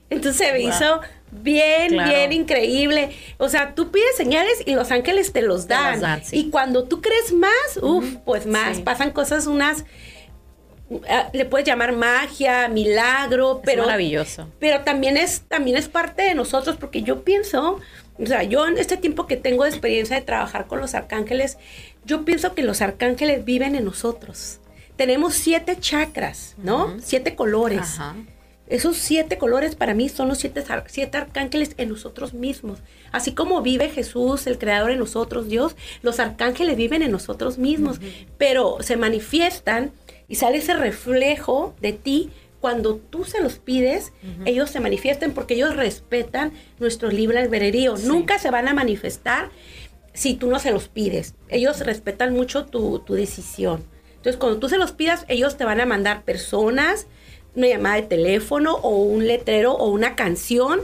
Entonces 0.10 0.46
se 0.46 0.54
me 0.54 0.62
hizo 0.62 1.02
bien, 1.32 1.92
bien 1.92 2.34
increíble. 2.34 3.12
O 3.38 3.50
sea, 3.50 3.74
tú 3.74 3.92
pides 3.92 4.16
señales 4.16 4.64
y 4.66 4.76
los 4.76 4.92
ángeles 4.92 5.32
te 5.32 5.42
los 5.42 5.68
dan. 5.68 6.22
Y 6.32 6.50
cuando 6.50 6.84
tú 6.84 7.02
crees 7.02 7.34
más, 7.34 7.80
uff, 7.82 8.16
pues 8.26 8.46
más. 8.46 8.80
Pasan 8.80 9.12
cosas 9.12 9.48
unas 9.48 9.86
ah, 11.10 11.30
le 11.34 11.46
puedes 11.46 11.66
llamar 11.66 11.94
magia, 11.94 12.68
milagro, 12.68 13.62
pero 13.64 13.86
maravilloso. 13.86 14.50
Pero 14.60 14.82
también 14.82 15.18
es 15.18 15.42
también 15.48 15.78
es 15.78 15.88
parte 15.88 16.24
de 16.24 16.36
nosotros 16.36 16.78
porque 16.78 17.02
yo 17.02 17.24
pienso 17.24 17.80
O 18.20 18.26
sea, 18.26 18.44
yo 18.44 18.68
en 18.68 18.78
este 18.78 18.98
tiempo 18.98 19.26
que 19.26 19.38
tengo 19.38 19.64
de 19.64 19.70
experiencia 19.70 20.16
de 20.16 20.22
trabajar 20.22 20.68
con 20.68 20.80
los 20.80 20.94
arcángeles, 20.94 21.58
yo 22.06 22.26
pienso 22.26 22.54
que 22.54 22.62
los 22.64 22.82
arcángeles 22.82 23.46
viven 23.46 23.76
en 23.76 23.86
nosotros. 23.86 24.60
Tenemos 24.96 25.34
siete 25.34 25.78
chakras, 25.80 26.56
¿no? 26.58 26.98
Siete 27.02 27.36
colores. 27.36 27.82
Ajá. 27.82 28.16
Esos 28.72 28.96
siete 28.96 29.38
colores 29.38 29.76
para 29.76 29.94
mí 29.94 30.08
son 30.08 30.30
los 30.30 30.38
siete, 30.38 30.64
siete 30.88 31.18
arcángeles 31.18 31.76
en 31.76 31.90
nosotros 31.90 32.34
mismos. 32.34 32.80
Así 33.12 33.34
como 33.34 33.62
vive 33.62 33.90
Jesús, 33.90 34.48
el 34.48 34.58
Creador 34.58 34.92
en 34.92 35.00
nosotros, 35.00 35.50
Dios, 35.50 35.76
los 36.02 36.22
arcángeles 36.22 36.78
viven 36.78 37.02
en 37.02 37.12
nosotros 37.12 37.58
mismos, 37.58 38.00
pero 38.38 38.78
se 38.80 38.96
manifiestan 38.96 39.92
y 40.30 40.36
sale 40.36 40.60
ese 40.60 40.74
reflejo 40.74 41.76
de 41.82 41.92
ti 41.92 42.30
cuando 42.62 42.96
tú 42.96 43.26
se 43.26 43.42
los 43.42 43.58
pides, 43.58 44.14
ellos 44.46 44.70
se 44.70 44.80
manifiestan 44.80 45.32
porque 45.32 45.56
ellos 45.56 45.76
respetan 45.76 46.54
nuestro 46.80 47.10
libre 47.10 47.40
albedrío. 47.40 47.98
Nunca 47.98 48.40
se 48.40 48.52
van 48.52 48.70
a 48.70 48.74
manifestar 48.74 49.50
si 50.14 50.36
tú 50.36 50.48
no 50.48 50.60
se 50.60 50.72
los 50.72 50.88
pides. 50.88 51.36
Ellos 51.50 51.82
respetan 51.82 52.34
mucho 52.34 52.68
tu, 52.68 53.00
tu 53.00 53.16
decisión. 53.16 53.84
Entonces, 54.16 54.38
cuando 54.38 54.60
tú 54.60 54.70
se 54.70 54.78
los 54.78 54.92
pidas, 54.92 55.26
ellos 55.28 55.58
te 55.58 55.66
van 55.66 55.82
a 55.82 55.86
mandar 55.88 56.24
personas, 56.24 57.08
una 57.56 57.68
llamada 57.68 57.96
de 57.96 58.04
teléfono 58.04 58.76
o 58.76 58.98
un 59.04 59.28
letrero 59.28 59.74
o 59.74 59.90
una 59.90 60.16
canción 60.16 60.82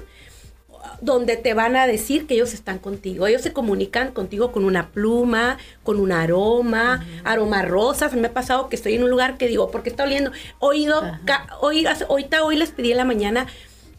donde 1.02 1.38
te 1.38 1.54
van 1.54 1.76
a 1.76 1.86
decir 1.86 2.26
que 2.28 2.34
ellos 2.34 2.54
están 2.54 2.80
contigo. 2.80 3.28
Ellos 3.28 3.42
se 3.42 3.54
comunican 3.54 4.12
contigo 4.12 4.52
con 4.52 4.66
una 4.66 4.90
pluma, 4.90 5.58
con 5.84 6.00
un 6.00 6.12
aroma, 6.12 7.06
aroma 7.24 7.62
rosas. 7.62 8.14
Me 8.14 8.28
ha 8.28 8.34
pasado 8.34 8.70
que 8.70 8.76
estoy 8.76 8.96
en 8.96 9.04
un 9.04 9.10
lugar 9.10 9.38
que 9.38 9.48
digo, 9.48 9.70
porque 9.70 9.90
está 9.90 10.04
oliendo? 10.04 10.32
Oído, 10.60 11.04
hoy, 11.62 11.86
ahorita 11.86 12.44
hoy 12.44 12.56
les 12.56 12.72
pedí 12.72 12.92
en 12.92 12.98
la 12.98 13.06
mañana, 13.06 13.48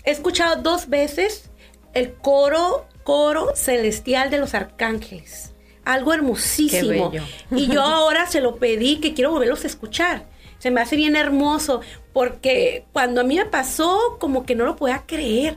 he 0.04 0.10
escuchado 0.10 0.62
dos 0.62 0.88
veces 0.88 1.50
el 1.94 2.14
coro, 2.14 2.86
coro 3.04 3.52
celestial 3.54 4.30
de 4.30 4.38
los 4.38 4.54
arcángeles. 4.54 5.52
Algo 5.84 6.12
hermosísimo. 6.12 7.12
Y 7.52 7.68
yo 7.68 7.82
ahora 7.84 8.26
se 8.26 8.40
lo 8.40 8.56
pedí 8.56 8.96
que 8.96 9.14
quiero 9.14 9.30
volverlos 9.30 9.64
a 9.64 9.68
escuchar 9.68 10.26
se 10.58 10.70
me 10.70 10.80
hace 10.80 10.96
bien 10.96 11.16
hermoso 11.16 11.80
porque 12.12 12.84
cuando 12.92 13.20
a 13.20 13.24
mí 13.24 13.36
me 13.36 13.46
pasó 13.46 14.16
como 14.18 14.44
que 14.44 14.56
no 14.56 14.64
lo 14.64 14.74
podía 14.74 15.04
creer. 15.06 15.56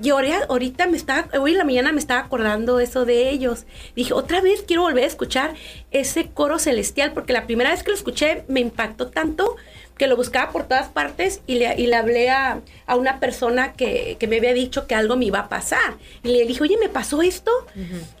Y 0.00 0.10
ahorita 0.10 0.86
me 0.86 0.96
estaba, 0.96 1.28
hoy 1.38 1.52
en 1.52 1.58
la 1.58 1.64
mañana 1.64 1.90
me 1.90 1.98
estaba 1.98 2.20
acordando 2.20 2.78
eso 2.78 3.04
de 3.04 3.30
ellos. 3.30 3.66
Dije, 3.96 4.14
otra 4.14 4.40
vez 4.40 4.62
quiero 4.62 4.82
volver 4.82 5.04
a 5.04 5.08
escuchar 5.08 5.54
ese 5.90 6.28
coro 6.28 6.60
celestial 6.60 7.12
porque 7.12 7.32
la 7.32 7.46
primera 7.46 7.70
vez 7.70 7.82
que 7.82 7.90
lo 7.90 7.96
escuché 7.96 8.44
me 8.46 8.60
impactó 8.60 9.08
tanto 9.08 9.56
que 9.96 10.06
lo 10.06 10.16
buscaba 10.16 10.52
por 10.52 10.68
todas 10.68 10.88
partes 10.88 11.40
y 11.48 11.56
le, 11.56 11.74
y 11.76 11.88
le 11.88 11.96
hablé 11.96 12.30
a, 12.30 12.60
una 12.96 13.18
persona 13.18 13.72
que, 13.72 14.16
me 14.28 14.36
había 14.36 14.54
dicho 14.54 14.86
que 14.86 14.94
algo 14.94 15.16
me 15.16 15.24
iba 15.24 15.40
a 15.40 15.48
pasar. 15.48 15.96
Y 16.22 16.28
le 16.28 16.46
dije, 16.46 16.62
oye, 16.62 16.76
¿me 16.78 16.88
pasó 16.88 17.20
esto? 17.20 17.50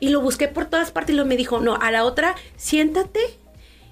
Y 0.00 0.08
lo 0.08 0.20
busqué 0.20 0.48
por 0.48 0.66
todas 0.66 0.90
partes 0.90 1.14
y 1.14 1.16
lo 1.16 1.24
me 1.24 1.36
dijo, 1.36 1.60
no, 1.60 1.76
a 1.76 1.92
la 1.92 2.04
otra, 2.04 2.34
siéntate 2.56 3.20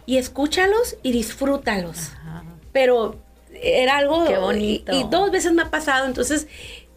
y 0.07 0.19
escúchalos 0.19 0.97
y 1.03 1.13
disfrútalos. 1.13 2.13
Pero 2.73 3.17
era 3.51 3.99
algo... 3.99 4.25
Qué 4.25 4.39
bonito. 4.39 4.93
Y, 4.93 5.05
dos 5.05 5.31
veces 5.31 5.53
me 5.53 5.63
ha 5.63 5.71
pasado, 5.71 6.07
entonces 6.07 6.47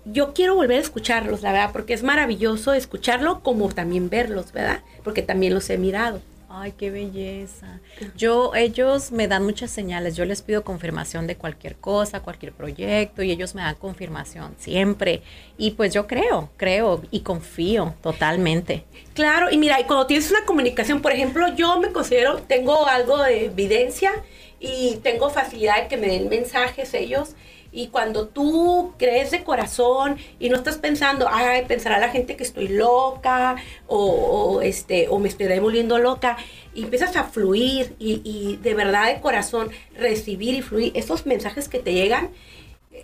yo 0.06 0.34
quiero 0.34 0.56
volver 0.56 0.78
a 0.78 0.82
escucharlos, 0.82 1.42
la 1.42 1.52
verdad, 1.52 1.72
porque 1.74 1.94
es 1.94 2.04
maravilloso 2.04 2.74
escucharlo 2.74 3.42
como 3.42 3.70
también 3.70 4.10
verlos, 4.10 4.52
¿verdad? 4.52 4.82
Porque 5.04 5.22
también 5.22 5.54
los 5.54 5.70
he 5.70 5.78
mirado. 5.78 6.22
Ay, 6.52 6.74
qué 6.76 6.90
belleza. 6.90 7.80
Yo, 8.18 8.56
ellos 8.56 9.12
me 9.12 9.28
dan 9.28 9.46
muchas 9.46 9.70
señales. 9.70 10.16
Yo 10.16 10.26
les 10.26 10.42
pido 10.42 10.64
confirmación 10.64 11.28
de 11.28 11.36
cualquier 11.36 11.76
cosa, 11.76 12.22
cualquier 12.22 12.54
proyecto, 12.54 13.22
y 13.22 13.30
ellos 13.30 13.54
me 13.54 13.62
dan 13.62 13.76
confirmación 13.76 14.56
siempre. 14.58 15.22
Y 15.60 15.72
pues 15.72 15.94
yo 15.94 16.08
creo, 16.08 16.50
creo 16.58 17.04
y 17.12 17.20
confío 17.20 17.94
totalmente. 18.02 18.84
Claro, 19.14 19.52
y 19.52 19.58
mira, 19.60 19.80
y 19.80 19.84
cuando 19.84 20.08
tienes 20.08 20.32
una 20.32 20.44
comunicación, 20.46 21.04
por 21.04 21.12
ejemplo, 21.12 21.56
yo 21.56 21.80
me 21.80 21.92
considero, 21.92 22.38
tengo 22.40 22.88
algo 22.88 23.22
de 23.22 23.46
evidencia 23.46 24.12
y 24.60 24.96
tengo 25.04 25.30
facilidad 25.30 25.84
de 25.84 25.88
que 25.88 25.98
me 25.98 26.08
den 26.08 26.30
mensajes 26.30 26.96
ellos. 26.96 27.36
Y 27.72 27.88
cuando 27.88 28.28
tú 28.28 28.94
crees 28.98 29.32
de 29.32 29.44
corazón 29.44 30.18
y 30.40 30.50
no 30.50 30.56
estás 30.56 30.78
pensando, 30.78 31.28
ay, 31.30 31.66
pensará 31.68 32.00
la 32.00 32.10
gente 32.10 32.36
que 32.36 32.44
estoy 32.44 32.68
loca 32.68 33.58
o, 33.88 34.62
este, 34.62 35.08
o 35.10 35.20
me 35.20 35.30
estoy 35.30 35.60
volviendo 35.60 36.00
loca, 36.00 36.38
y 36.74 36.84
empiezas 36.84 37.16
a 37.16 37.26
fluir 37.26 37.96
y, 38.00 38.58
de 38.62 38.74
verdad 38.74 39.08
de 39.08 39.22
corazón 39.22 39.70
recibir 39.96 40.56
y 40.56 40.62
fluir 40.62 40.92
esos 40.96 41.26
mensajes 41.26 41.68
que 41.68 41.80
te 41.80 41.94
llegan, 41.94 42.30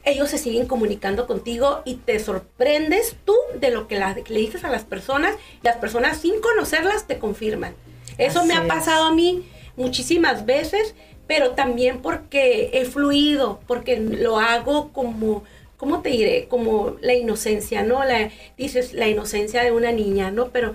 ellos 0.03 0.29
se 0.29 0.38
siguen 0.38 0.67
comunicando 0.67 1.25
contigo 1.25 1.81
y 1.86 1.95
te 1.95 2.19
sorprendes 2.19 3.15
tú 3.25 3.36
de 3.60 3.72
lo 3.72 3.88
que, 3.88 4.00
le 4.00 4.39
dices 4.39 4.63
a 4.63 4.69
las 4.69 4.84
personas. 4.84 5.36
Las 5.63 5.77
personas 5.77 6.17
sin 6.17 6.41
conocerlas 6.41 7.07
te 7.07 7.17
confirman. 7.17 7.75
Eso 8.17 8.45
me 8.45 8.53
ha 8.53 8.67
pasado 8.67 9.05
a 9.05 9.12
mí 9.12 9.48
muchísimas 9.77 10.45
veces 10.45 10.95
pero 11.27 11.51
también 11.51 12.01
porque 12.01 12.70
he 12.74 12.86
fluido, 12.86 13.60
porque 13.67 13.98
lo 13.98 14.39
hago 14.39 14.91
como, 14.94 15.44
¿cómo 15.77 16.01
te 16.01 16.10
diré? 16.10 16.48
Como 16.48 16.98
la 17.01 17.13
inocencia, 17.13 17.84
¿no? 17.84 18.03
La, 18.03 18.29
dices 18.58 18.94
la 18.94 19.08
inocencia 19.08 19.63
de 19.63 19.72
una 19.72 19.91
niña, 19.91 20.32
¿no? 20.32 20.50
Pero 20.50 20.74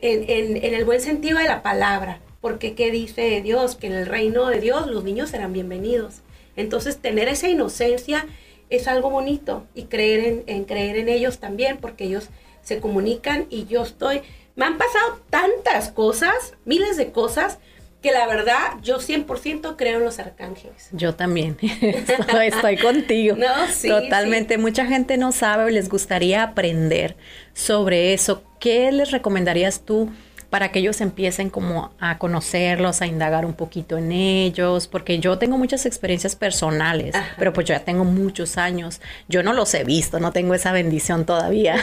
en, 0.00 0.56
en, 0.56 0.74
el 0.74 0.84
buen 0.84 1.00
sentido 1.00 1.38
de 1.38 1.44
la 1.44 1.62
palabra, 1.62 2.20
porque 2.40 2.74
¿qué 2.74 2.90
dice 2.90 3.40
Dios? 3.42 3.76
Que 3.76 3.86
en 3.86 3.92
el 3.92 4.06
reino 4.06 4.46
de 4.48 4.60
Dios 4.60 4.88
los 4.88 5.04
niños 5.04 5.30
serán 5.30 5.52
bienvenidos. 5.52 6.22
Entonces, 6.56 6.98
tener 6.98 7.28
esa 7.28 7.48
inocencia 7.48 8.26
es 8.68 8.88
algo 8.88 9.10
bonito 9.10 9.66
y 9.74 9.84
creer 9.84 10.20
en, 10.20 10.42
en 10.46 10.64
creer 10.64 10.96
en 10.96 11.08
ellos 11.08 11.38
también, 11.38 11.78
porque 11.78 12.04
ellos 12.04 12.30
se 12.62 12.80
comunican 12.80 13.46
y 13.50 13.66
yo 13.66 13.82
estoy... 13.82 14.22
Me 14.54 14.66
han 14.66 14.76
pasado 14.76 15.20
tantas 15.30 15.90
cosas, 15.90 16.54
miles 16.66 16.98
de 16.98 17.10
cosas, 17.10 17.58
que 18.02 18.12
la 18.12 18.26
verdad 18.26 18.58
yo 18.82 18.98
100% 18.98 19.76
creo 19.76 19.98
en 19.98 20.04
los 20.04 20.18
arcángeles. 20.18 20.88
Yo 20.92 21.14
también, 21.14 21.56
estoy, 22.42 22.76
contigo. 22.76 23.36
No, 23.42 23.66
sí, 23.72 23.88
Totalmente, 23.88 24.58
mucha 24.58 24.86
gente 24.86 25.16
no 25.16 25.32
sabe 25.32 25.64
o 25.64 25.68
les 25.68 25.88
gustaría 25.88 26.42
aprender 26.42 27.16
sobre 27.54 28.12
eso. 28.12 28.42
¿Qué 28.60 28.90
les 28.92 29.10
recomendarías 29.10 29.80
tú 29.80 30.10
para 30.50 30.70
que 30.70 30.80
ellos 30.80 31.00
empiecen 31.00 31.48
como 31.48 31.92
a 31.98 32.18
conocerlos, 32.18 33.02
a 33.02 33.06
indagar 33.06 33.44
un 33.44 33.54
poquito 33.54 33.96
en 33.98 34.12
ellos? 34.12 34.88
Porque 34.88 35.18
yo 35.18 35.38
tengo 35.38 35.56
muchas 35.56 35.86
experiencias 35.86 36.36
personales, 36.36 37.14
pero 37.38 37.52
pues 37.52 37.66
yo 37.66 37.74
ya 37.74 37.84
tengo 37.84 38.04
muchos 38.04 38.58
años. 38.58 39.00
Yo 39.28 39.42
no 39.42 39.52
los 39.52 39.72
he 39.74 39.84
visto, 39.84 40.18
no 40.20 40.32
tengo 40.32 40.54
esa 40.54 40.72
bendición 40.72 41.24
todavía, 41.24 41.76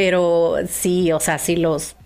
pero 0.00 0.58
sí, 0.68 1.10
o 1.10 1.18
sea, 1.18 1.38
sí 1.38 1.56
los 1.56 1.96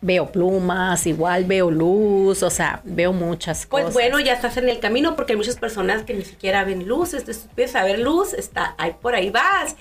veo 0.00 0.30
plumas, 0.30 1.04
igual 1.08 1.46
veo 1.46 1.68
luz, 1.68 2.44
o 2.44 2.48
sea, 2.48 2.80
veo 2.84 3.12
muchas 3.12 3.66
pues 3.66 3.82
cosas. 3.82 3.92
Pues 3.92 4.04
bueno, 4.04 4.24
ya 4.24 4.34
estás 4.34 4.56
en 4.56 4.68
el 4.68 4.78
camino 4.78 5.16
porque 5.16 5.32
hay 5.32 5.36
muchas 5.36 5.56
personas 5.56 6.04
que 6.04 6.14
ni 6.14 6.22
siquiera 6.22 6.62
ven 6.62 6.86
luz, 6.86 7.12
entonces 7.12 7.46
empiezas 7.48 7.82
a 7.82 7.84
ver 7.84 7.98
luz, 7.98 8.34
está 8.34 8.76
ahí 8.78 8.94
por 9.02 9.16
ahí 9.16 9.30
vas. 9.30 9.74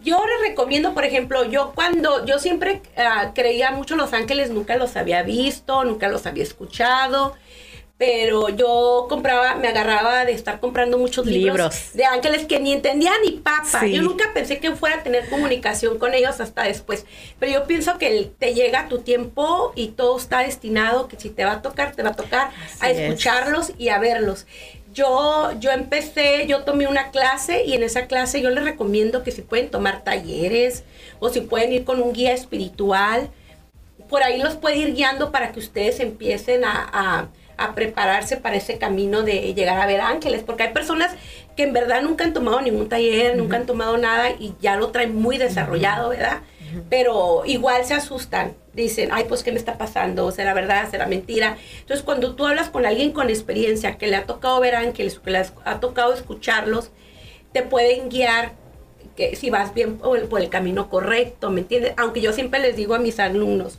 Yo 0.00 0.16
les 0.16 0.48
recomiendo, 0.48 0.94
por 0.94 1.04
ejemplo, 1.04 1.44
yo 1.44 1.70
cuando 1.76 2.26
yo 2.26 2.40
siempre 2.40 2.82
ah, 2.96 3.30
creía 3.36 3.70
mucho 3.70 3.94
en 3.94 4.00
los 4.00 4.12
ángeles, 4.14 4.50
nunca 4.50 4.74
los 4.74 4.96
había 4.96 5.22
visto, 5.22 5.84
nunca 5.84 6.08
los 6.08 6.26
había 6.26 6.42
escuchado 6.42 7.36
pero 8.02 8.48
yo 8.48 9.06
compraba, 9.08 9.54
me 9.54 9.68
agarraba 9.68 10.24
de 10.24 10.32
estar 10.32 10.58
comprando 10.58 10.98
muchos 10.98 11.24
libros, 11.24 11.92
de 11.94 12.04
ángeles 12.04 12.46
que 12.46 12.58
ni 12.58 12.72
entendía 12.72 13.12
ni 13.24 13.30
papa. 13.30 13.86
Yo 13.86 14.02
nunca 14.02 14.32
pensé 14.34 14.58
que 14.58 14.72
fuera 14.72 14.96
a 14.96 15.02
tener 15.04 15.28
comunicación 15.28 16.00
con 16.00 16.12
ellos 16.12 16.40
hasta 16.40 16.64
después. 16.64 17.06
Pero 17.38 17.52
yo 17.52 17.64
pienso 17.68 17.98
que 17.98 18.32
te 18.40 18.54
llega 18.54 18.88
tu 18.88 19.02
tiempo 19.02 19.72
y 19.76 19.90
todo 19.90 20.18
está 20.18 20.40
destinado, 20.40 21.06
que 21.06 21.16
si 21.16 21.30
te 21.30 21.44
va 21.44 21.52
a 21.52 21.62
tocar, 21.62 21.94
te 21.94 22.02
va 22.02 22.10
a 22.10 22.16
tocar 22.16 22.50
a 22.80 22.90
escucharlos 22.90 23.70
y 23.78 23.90
a 23.90 24.00
verlos. 24.00 24.48
Yo, 24.92 25.52
yo 25.60 25.70
empecé, 25.70 26.48
yo 26.48 26.64
tomé 26.64 26.88
una 26.88 27.12
clase 27.12 27.62
y 27.64 27.74
en 27.74 27.84
esa 27.84 28.08
clase 28.08 28.42
yo 28.42 28.50
les 28.50 28.64
recomiendo 28.64 29.22
que 29.22 29.30
si 29.30 29.42
pueden 29.42 29.70
tomar 29.70 30.02
talleres 30.02 30.82
o 31.20 31.28
si 31.28 31.40
pueden 31.40 31.72
ir 31.72 31.84
con 31.84 32.02
un 32.02 32.12
guía 32.12 32.32
espiritual, 32.32 33.30
por 34.08 34.24
ahí 34.24 34.42
los 34.42 34.56
puede 34.56 34.78
ir 34.78 34.92
guiando 34.92 35.30
para 35.30 35.52
que 35.52 35.60
ustedes 35.60 36.00
empiecen 36.00 36.64
a 36.64 36.90
a 36.92 37.28
prepararse 37.74 38.36
para 38.36 38.56
ese 38.56 38.78
camino 38.78 39.22
de 39.22 39.54
llegar 39.54 39.80
a 39.80 39.86
ver 39.86 40.00
ángeles, 40.00 40.42
porque 40.44 40.64
hay 40.64 40.72
personas 40.72 41.12
que 41.56 41.62
en 41.64 41.72
verdad 41.72 42.02
nunca 42.02 42.24
han 42.24 42.32
tomado 42.32 42.60
ningún 42.60 42.88
taller, 42.88 43.36
nunca 43.36 43.56
han 43.56 43.66
tomado 43.66 43.96
nada 43.98 44.30
y 44.30 44.54
ya 44.60 44.76
lo 44.76 44.88
traen 44.88 45.14
muy 45.14 45.38
desarrollado, 45.38 46.10
¿verdad? 46.10 46.42
Pero 46.88 47.42
igual 47.44 47.84
se 47.84 47.94
asustan, 47.94 48.54
dicen, 48.72 49.10
ay, 49.12 49.24
pues, 49.28 49.42
¿qué 49.42 49.52
me 49.52 49.58
está 49.58 49.76
pasando? 49.76 50.30
¿Será 50.30 50.54
verdad? 50.54 50.90
¿Será 50.90 51.06
mentira? 51.06 51.58
Entonces, 51.80 52.02
cuando 52.02 52.34
tú 52.34 52.46
hablas 52.46 52.70
con 52.70 52.86
alguien 52.86 53.12
con 53.12 53.28
experiencia, 53.28 53.98
que 53.98 54.06
le 54.06 54.16
ha 54.16 54.24
tocado 54.24 54.58
ver 54.60 54.74
ángeles, 54.74 55.18
que 55.18 55.30
le 55.30 55.44
ha 55.64 55.80
tocado 55.80 56.14
escucharlos, 56.14 56.90
te 57.52 57.62
pueden 57.62 58.08
guiar 58.08 58.52
que 59.16 59.36
si 59.36 59.50
vas 59.50 59.74
bien 59.74 59.98
por 59.98 60.26
por 60.28 60.40
el 60.40 60.48
camino 60.48 60.88
correcto, 60.88 61.50
¿me 61.50 61.60
entiendes? 61.60 61.92
Aunque 61.98 62.22
yo 62.22 62.32
siempre 62.32 62.60
les 62.60 62.76
digo 62.76 62.94
a 62.94 62.98
mis 62.98 63.20
alumnos, 63.20 63.78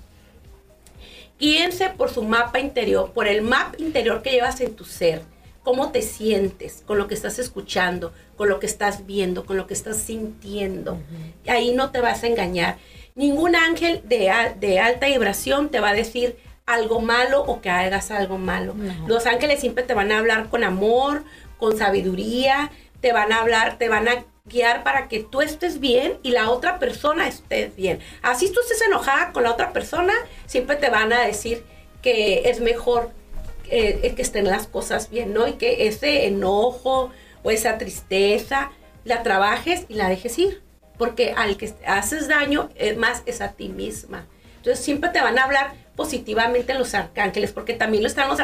guíense 1.40 1.90
por 1.90 2.10
su 2.10 2.24
mapa 2.24 2.60
interior, 2.60 3.12
por 3.12 3.28
el 3.28 3.42
mapa 3.42 3.76
interior 3.78 4.22
que 4.22 4.32
llevas 4.32 4.62
en 4.62 4.76
tu 4.76 4.86
ser. 4.86 5.22
Cómo 5.64 5.92
te 5.92 6.02
sientes 6.02 6.84
con 6.86 6.98
lo 6.98 7.08
que 7.08 7.14
estás 7.14 7.40
escuchando, 7.40 8.14
con 8.36 8.50
lo 8.50 8.60
que 8.60 8.66
estás 8.66 9.06
viendo, 9.06 9.46
con 9.46 9.56
lo 9.56 9.66
que 9.66 9.74
estás 9.74 9.98
sintiendo. 9.98 11.00
Ahí 11.48 11.74
no 11.74 11.92
te 11.92 12.02
vas 12.02 12.24
a 12.24 12.28
engañar. 12.28 12.78
Ningún 13.16 13.56
ángel 13.56 14.02
de, 14.04 14.30
de 14.60 14.80
alta 14.80 15.08
vibración 15.08 15.70
te 15.70 15.80
va 15.80 15.90
a 15.90 15.94
decir 15.94 16.38
algo 16.66 17.00
malo 17.00 17.44
o 17.44 17.62
que 17.62 17.70
hagas 17.70 18.12
algo 18.12 18.38
malo. 18.38 18.76
Los 19.08 19.26
ángeles 19.26 19.62
siempre 19.62 19.84
te 19.84 19.94
van 19.94 20.12
a 20.12 20.20
hablar 20.20 20.50
con 20.50 20.64
amor, 20.64 21.24
con 21.58 21.78
sabiduría, 21.78 22.72
te 23.00 23.14
van 23.14 23.32
a 23.32 23.40
hablar, 23.40 23.78
te 23.78 23.90
van 23.90 24.08
a 24.08 24.26
guiar 24.46 24.84
para 24.84 25.08
que 25.08 25.22
tú 25.22 25.42
estés 25.42 25.80
bien 25.80 26.20
y 26.22 26.32
la 26.32 26.50
otra 26.50 26.78
persona 26.78 27.30
esté 27.30 27.72
bien. 27.78 28.00
Así 28.22 28.52
tú 28.52 28.60
estés 28.60 28.82
enojada 28.82 29.32
con 29.32 29.44
la 29.44 29.52
otra 29.52 29.72
persona, 29.72 30.14
siempre 30.48 30.76
te 30.76 30.90
van 30.90 31.14
a 31.14 31.22
decir 31.22 31.64
que 32.02 32.50
es 32.50 32.60
mejor 32.60 33.12
eh, 33.70 34.14
que 34.14 34.22
estén 34.22 34.46
las 34.46 34.68
cosas 34.68 35.10
bien, 35.10 35.34
¿no? 35.34 35.48
Y 35.48 35.54
que 35.54 35.88
ese 35.88 36.28
enojo 36.28 37.12
o 37.42 37.52
esa 37.52 37.78
tristeza 37.78 38.72
la 39.06 39.24
trabajes 39.24 39.86
y 39.88 39.94
la 39.94 40.10
dejes 40.10 40.38
ir. 40.38 40.62
Porque 40.98 41.34
al 41.36 41.56
que 41.56 41.74
haces 41.88 42.28
daño, 42.28 42.70
más 42.98 43.24
es 43.26 43.40
a 43.40 43.54
ti 43.54 43.70
misma. 43.70 44.28
Entonces 44.58 44.84
siempre 44.84 45.10
te 45.10 45.22
van 45.22 45.40
a 45.40 45.44
hablar 45.46 45.74
positivamente 45.96 46.74
los 46.74 46.94
arcángeles, 46.94 47.54
porque 47.54 47.74
también 47.74 48.06
están 48.06 48.28
los, 48.28 48.40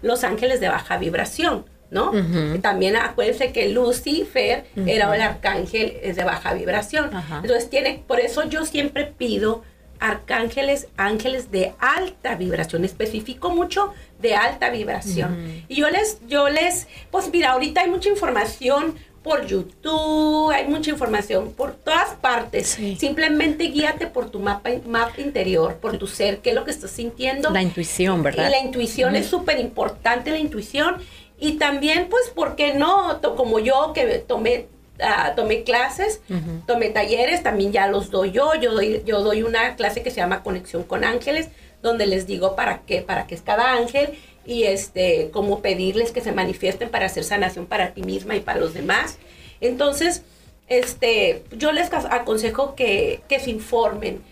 los 0.00 0.24
ángeles 0.24 0.60
de 0.60 0.68
baja 0.68 0.96
vibración. 0.96 1.66
¿No? 1.90 2.12
También 2.60 2.96
acuérdense 2.96 3.52
que 3.52 3.68
Lucifer 3.68 4.64
era 4.86 5.14
el 5.14 5.20
arcángel 5.20 6.14
de 6.14 6.24
baja 6.24 6.54
vibración. 6.54 7.10
Entonces 7.42 7.70
tiene, 7.70 8.02
por 8.06 8.20
eso 8.20 8.44
yo 8.48 8.64
siempre 8.64 9.04
pido 9.04 9.62
arcángeles, 10.00 10.88
ángeles 10.96 11.50
de 11.50 11.72
alta 11.78 12.34
vibración, 12.34 12.84
especifico 12.84 13.50
mucho 13.50 13.92
de 14.20 14.34
alta 14.34 14.70
vibración. 14.70 15.64
Y 15.68 15.76
yo 15.76 15.88
les, 15.90 16.18
yo 16.26 16.48
les, 16.48 16.88
pues 17.10 17.30
mira, 17.32 17.52
ahorita 17.52 17.82
hay 17.82 17.90
mucha 17.90 18.08
información 18.08 18.96
por 19.22 19.46
YouTube, 19.46 20.50
hay 20.50 20.68
mucha 20.68 20.90
información 20.90 21.52
por 21.52 21.72
todas 21.72 22.10
partes. 22.16 22.78
Simplemente 22.98 23.64
guíate 23.64 24.06
por 24.06 24.30
tu 24.30 24.38
mapa, 24.38 24.68
mapa 24.86 25.18
interior, 25.20 25.76
por 25.76 25.96
tu 25.96 26.06
ser, 26.06 26.40
qué 26.40 26.50
es 26.50 26.54
lo 26.54 26.64
que 26.64 26.70
estás 26.70 26.90
sintiendo. 26.90 27.48
La 27.50 27.62
intuición, 27.62 28.22
¿verdad? 28.22 28.48
Y 28.48 28.50
la 28.50 28.58
intuición 28.58 29.16
es 29.16 29.26
súper 29.26 29.58
importante, 29.58 30.30
la 30.30 30.38
intuición. 30.38 30.96
Y 31.44 31.52
también, 31.58 32.08
pues, 32.08 32.30
¿por 32.30 32.56
qué 32.56 32.74
no? 32.74 33.20
Como 33.36 33.58
yo 33.58 33.92
que 33.94 34.18
tomé 34.18 34.66
Ah, 35.00 35.32
tomé 35.34 35.64
clases, 35.64 36.20
tomé 36.68 36.90
talleres, 36.90 37.42
también 37.42 37.72
ya 37.72 37.88
los 37.88 38.10
doy 38.10 38.30
yo. 38.30 38.54
Yo 38.54 38.72
doy, 38.72 39.02
yo 39.04 39.22
doy 39.22 39.42
una 39.42 39.74
clase 39.74 40.02
que 40.02 40.10
se 40.10 40.18
llama 40.18 40.44
Conexión 40.44 40.84
con 40.84 41.02
Ángeles, 41.02 41.48
donde 41.82 42.06
les 42.06 42.26
digo 42.26 42.54
para 42.54 42.82
qué, 42.82 43.02
para 43.02 43.26
qué 43.26 43.34
es 43.34 43.42
cada 43.42 43.72
ángel 43.72 44.10
y 44.46 44.64
este, 44.64 45.30
cómo 45.32 45.62
pedirles 45.62 46.12
que 46.12 46.20
se 46.20 46.30
manifiesten 46.30 46.90
para 46.90 47.06
hacer 47.06 47.24
sanación 47.24 47.66
para 47.66 47.92
ti 47.92 48.02
misma 48.02 48.36
y 48.36 48.40
para 48.40 48.60
los 48.60 48.72
demás. 48.72 49.18
Entonces, 49.60 50.22
este, 50.68 51.42
yo 51.50 51.72
les 51.72 51.92
aconsejo 51.92 52.76
que, 52.76 53.20
que 53.28 53.40
se 53.40 53.50
informen. 53.50 54.22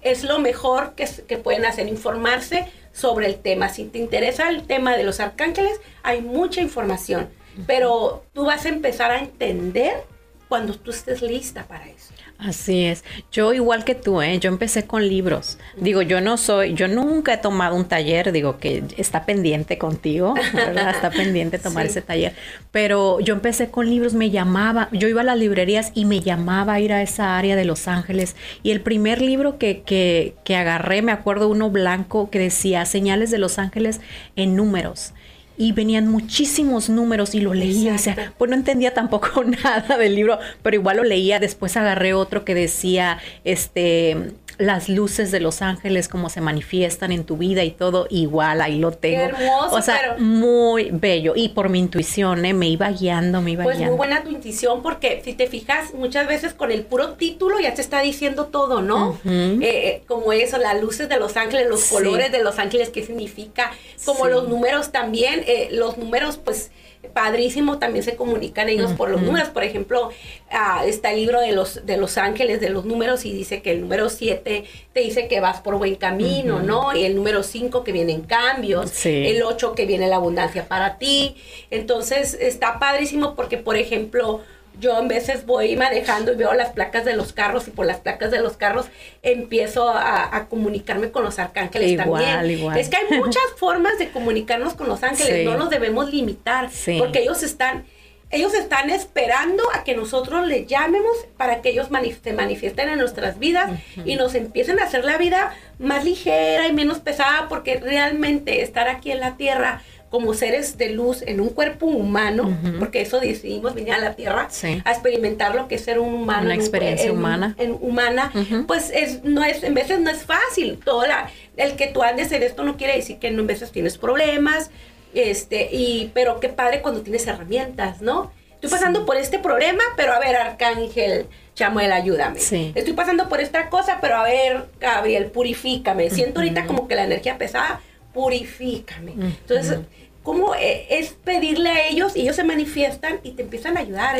Es 0.00 0.24
lo 0.24 0.38
mejor 0.38 0.94
que, 0.94 1.06
que 1.28 1.36
pueden 1.36 1.66
hacer, 1.66 1.86
informarse 1.86 2.66
sobre 2.98 3.26
el 3.26 3.36
tema. 3.36 3.68
Si 3.68 3.84
te 3.84 3.98
interesa 3.98 4.48
el 4.48 4.66
tema 4.66 4.96
de 4.96 5.04
los 5.04 5.20
arcángeles, 5.20 5.80
hay 6.02 6.20
mucha 6.20 6.60
información 6.60 7.28
pero 7.66 8.24
tú 8.32 8.44
vas 8.46 8.64
a 8.64 8.68
empezar 8.68 9.10
a 9.10 9.18
entender 9.18 10.04
cuando 10.48 10.74
tú 10.74 10.90
estés 10.90 11.22
lista 11.22 11.66
para 11.66 11.88
eso. 11.88 12.14
Así 12.38 12.84
es. 12.84 13.02
Yo 13.32 13.52
igual 13.52 13.84
que 13.84 13.96
tú, 13.96 14.22
¿eh? 14.22 14.38
yo 14.38 14.48
empecé 14.48 14.86
con 14.86 15.06
libros. 15.08 15.58
Digo, 15.76 16.02
yo 16.02 16.20
no 16.20 16.36
soy, 16.36 16.72
yo 16.74 16.86
nunca 16.86 17.34
he 17.34 17.38
tomado 17.38 17.74
un 17.74 17.86
taller, 17.86 18.30
digo 18.30 18.58
que 18.58 18.84
está 18.96 19.26
pendiente 19.26 19.76
contigo, 19.76 20.34
¿verdad? 20.54 20.90
Está 20.94 21.10
pendiente 21.10 21.58
tomar 21.58 21.86
ese 21.86 22.00
taller. 22.00 22.34
Pero 22.70 23.18
yo 23.18 23.34
empecé 23.34 23.70
con 23.70 23.90
libros, 23.90 24.14
me 24.14 24.30
llamaba, 24.30 24.88
yo 24.92 25.08
iba 25.08 25.22
a 25.22 25.24
las 25.24 25.36
librerías 25.36 25.90
y 25.94 26.04
me 26.04 26.20
llamaba 26.20 26.74
a 26.74 26.80
ir 26.80 26.92
a 26.92 27.02
esa 27.02 27.36
área 27.36 27.56
de 27.56 27.64
Los 27.64 27.88
Ángeles. 27.88 28.36
Y 28.62 28.70
el 28.70 28.82
primer 28.82 29.20
libro 29.20 29.58
que, 29.58 29.82
que, 29.82 30.34
que 30.44 30.54
agarré, 30.54 31.02
me 31.02 31.10
acuerdo 31.10 31.48
uno 31.48 31.70
blanco 31.70 32.30
que 32.30 32.38
decía 32.38 32.84
Señales 32.84 33.32
de 33.32 33.38
Los 33.38 33.58
Ángeles 33.58 34.00
en 34.36 34.54
números 34.54 35.12
y 35.58 35.72
venían 35.72 36.08
muchísimos 36.08 36.88
números 36.88 37.34
y 37.34 37.40
lo 37.40 37.52
leía. 37.52 37.94
O 37.94 37.98
sea, 37.98 38.32
pues 38.38 38.48
no 38.48 38.56
entendía 38.56 38.94
tampoco 38.94 39.44
nada 39.64 39.98
del 39.98 40.14
libro, 40.14 40.38
pero 40.62 40.76
igual 40.76 40.98
lo 40.98 41.04
leía. 41.04 41.40
Después 41.40 41.76
agarré 41.76 42.14
otro 42.14 42.44
que 42.44 42.54
decía, 42.54 43.18
este, 43.44 44.32
las 44.58 44.88
luces 44.88 45.30
de 45.30 45.38
los 45.40 45.62
ángeles, 45.62 46.08
cómo 46.08 46.28
se 46.28 46.40
manifiestan 46.40 47.12
en 47.12 47.24
tu 47.24 47.36
vida 47.36 47.62
y 47.62 47.70
todo, 47.70 48.06
igual 48.10 48.60
ahí 48.60 48.78
lo 48.78 48.90
tengo. 48.90 49.22
hermoso, 49.22 49.76
o 49.76 49.80
sea, 49.80 50.16
muy 50.18 50.90
bello. 50.92 51.34
Y 51.36 51.50
por 51.50 51.68
mi 51.68 51.78
intuición, 51.78 52.44
¿eh? 52.44 52.52
me 52.52 52.68
iba 52.68 52.90
guiando, 52.90 53.40
me 53.40 53.52
iba 53.52 53.62
pues 53.62 53.78
guiando. 53.78 53.96
Pues 53.96 54.08
muy 54.08 54.16
buena 54.16 54.28
tu 54.28 54.36
intuición, 54.36 54.82
porque 54.82 55.22
si 55.24 55.34
te 55.34 55.46
fijas, 55.46 55.94
muchas 55.94 56.26
veces 56.26 56.54
con 56.54 56.72
el 56.72 56.82
puro 56.82 57.10
título 57.12 57.60
ya 57.60 57.74
te 57.74 57.80
está 57.80 58.00
diciendo 58.00 58.46
todo, 58.46 58.82
¿no? 58.82 59.18
Eh, 59.24 59.58
eh, 59.60 60.02
como 60.08 60.32
eso, 60.32 60.58
las 60.58 60.80
luces 60.80 61.08
de 61.08 61.18
los 61.18 61.36
ángeles, 61.36 61.68
los 61.68 61.84
colores 61.84 62.32
de 62.32 62.42
los 62.42 62.58
ángeles, 62.58 62.90
qué 62.90 63.04
significa, 63.04 63.70
como 64.04 64.26
los 64.26 64.48
números 64.48 64.90
también, 64.90 65.44
eh, 65.46 65.68
los 65.70 65.98
números, 65.98 66.36
pues 66.36 66.70
padrísimo, 67.08 67.78
también 67.78 68.04
se 68.04 68.16
comunican 68.16 68.68
ellos 68.68 68.92
por 68.92 69.10
los 69.10 69.22
números. 69.22 69.48
Por 69.48 69.64
ejemplo, 69.64 70.10
ah, 70.50 70.84
está 70.86 71.12
el 71.12 71.18
libro 71.18 71.40
de 71.40 71.52
los, 71.52 71.84
de 71.86 71.96
los 71.96 72.18
ángeles 72.18 72.60
de 72.60 72.70
los 72.70 72.84
números 72.84 73.24
y 73.24 73.32
dice 73.32 73.62
que 73.62 73.72
el 73.72 73.80
número 73.80 74.08
7 74.08 74.64
te 74.92 75.00
dice 75.00 75.28
que 75.28 75.40
vas 75.40 75.60
por 75.60 75.76
buen 75.76 75.96
camino, 75.96 76.60
¿no? 76.60 76.94
Y 76.94 77.04
el 77.04 77.16
número 77.16 77.42
5 77.42 77.84
que 77.84 77.92
vienen 77.92 78.22
cambios, 78.22 79.04
el 79.04 79.42
8 79.42 79.74
que 79.74 79.86
viene 79.86 80.08
la 80.08 80.16
abundancia 80.16 80.68
para 80.68 80.98
ti. 80.98 81.36
Entonces 81.70 82.36
está 82.40 82.78
padrísimo 82.78 83.34
porque, 83.34 83.58
por 83.58 83.76
ejemplo, 83.76 84.42
yo 84.78 84.96
a 84.96 85.00
veces 85.02 85.46
voy 85.46 85.76
manejando 85.76 86.32
y 86.32 86.36
veo 86.36 86.52
las 86.54 86.70
placas 86.70 87.04
de 87.04 87.16
los 87.16 87.32
carros 87.32 87.68
y 87.68 87.70
por 87.70 87.86
las 87.86 87.98
placas 87.98 88.30
de 88.30 88.40
los 88.40 88.56
carros 88.56 88.86
empiezo 89.22 89.90
a, 89.90 90.46
comunicarme 90.48 91.10
con 91.10 91.24
los 91.24 91.38
arcángeles 91.38 91.96
también. 91.96 92.50
Igual. 92.50 92.78
Es 92.78 92.88
que 92.88 92.96
hay 92.96 93.18
muchas 93.18 93.42
formas 93.56 93.98
de 93.98 94.10
comunicarnos 94.10 94.74
con 94.74 94.88
los 94.88 95.02
ángeles, 95.02 95.44
no 95.44 95.56
nos 95.56 95.70
debemos 95.70 96.12
limitar, 96.12 96.70
porque 96.98 97.20
ellos 97.20 97.42
están, 97.42 97.84
ellos 98.30 98.54
están 98.54 98.90
esperando 98.90 99.62
a 99.74 99.84
que 99.84 99.94
nosotros 99.94 100.46
les 100.46 100.66
llamemos 100.66 101.16
para 101.36 101.60
que 101.60 101.70
ellos 101.70 101.88
se 102.22 102.32
manifiesten 102.32 102.88
en 102.88 102.98
nuestras 102.98 103.38
vidas 103.38 103.70
y 104.04 104.16
nos 104.16 104.34
empiecen 104.34 104.78
a 104.78 104.84
hacer 104.84 105.04
la 105.04 105.18
vida 105.18 105.54
más 105.78 106.04
ligera 106.04 106.66
y 106.68 106.72
menos 106.72 106.98
pesada, 106.98 107.48
porque 107.48 107.78
realmente 107.80 108.62
estar 108.62 108.88
aquí 108.88 109.10
en 109.10 109.20
la 109.20 109.36
tierra 109.36 109.82
como 110.10 110.32
seres 110.34 110.78
de 110.78 110.90
luz 110.90 111.22
en 111.22 111.40
un 111.40 111.50
cuerpo 111.50 111.86
humano, 111.86 112.56
porque 112.78 113.02
eso 113.02 113.20
decidimos 113.20 113.74
venir 113.74 113.92
a 113.92 113.98
la 113.98 114.14
Tierra 114.14 114.48
a 114.84 114.92
experimentar 114.92 115.54
lo 115.54 115.68
que 115.68 115.74
es 115.74 115.82
ser 115.82 115.98
un 115.98 116.14
humano. 116.14 116.46
Una 116.46 116.54
experiencia 116.54 117.12
humana. 117.12 117.54
En, 117.58 117.76
humana, 117.80 118.32
pues 118.66 118.90
es, 118.90 119.24
no 119.24 119.44
es, 119.44 119.62
en 119.62 119.74
veces 119.74 120.00
no 120.00 120.10
es 120.10 120.24
fácil. 120.24 120.78
Toda 120.84 121.30
el 121.56 121.76
que 121.76 121.88
tú 121.88 122.02
andes 122.02 122.32
en 122.32 122.42
esto 122.42 122.64
no 122.64 122.76
quiere 122.76 122.96
decir 122.96 123.18
que 123.18 123.28
en 123.28 123.46
veces 123.46 123.70
tienes 123.70 123.98
problemas, 123.98 124.70
este, 125.14 125.68
y, 125.72 126.10
pero 126.14 126.40
qué 126.40 126.48
padre 126.48 126.80
cuando 126.82 127.02
tienes 127.02 127.26
herramientas, 127.26 128.00
¿no? 128.00 128.30
Estoy 128.54 128.70
pasando 128.70 129.06
por 129.06 129.16
este 129.16 129.38
problema, 129.38 129.82
pero 129.96 130.12
a 130.12 130.18
ver, 130.18 130.34
Arcángel 130.34 131.26
Chamuel, 131.54 131.92
ayúdame. 131.92 132.38
Estoy 132.40 132.92
pasando 132.92 133.28
por 133.28 133.40
esta 133.40 133.68
cosa, 133.68 133.98
pero 134.00 134.16
a 134.16 134.24
ver, 134.24 134.66
Gabriel, 134.80 135.26
purifícame. 135.26 136.10
Siento 136.10 136.40
ahorita 136.40 136.66
como 136.66 136.88
que 136.88 136.96
la 136.96 137.04
energía 137.04 137.38
pesada, 137.38 137.80
purifícame. 138.18 139.12
Entonces, 139.12 139.78
¿cómo 140.24 140.56
e, 140.56 140.86
es 140.90 141.10
pedirle 141.12 141.70
a 141.70 141.88
ellos 141.88 142.16
y 142.16 142.22
ellos 142.22 142.34
se 142.34 142.42
manifiestan 142.42 143.20
y 143.22 143.30
te 143.30 143.42
empiezan 143.42 143.76
a 143.76 143.80
ayudar? 143.80 144.16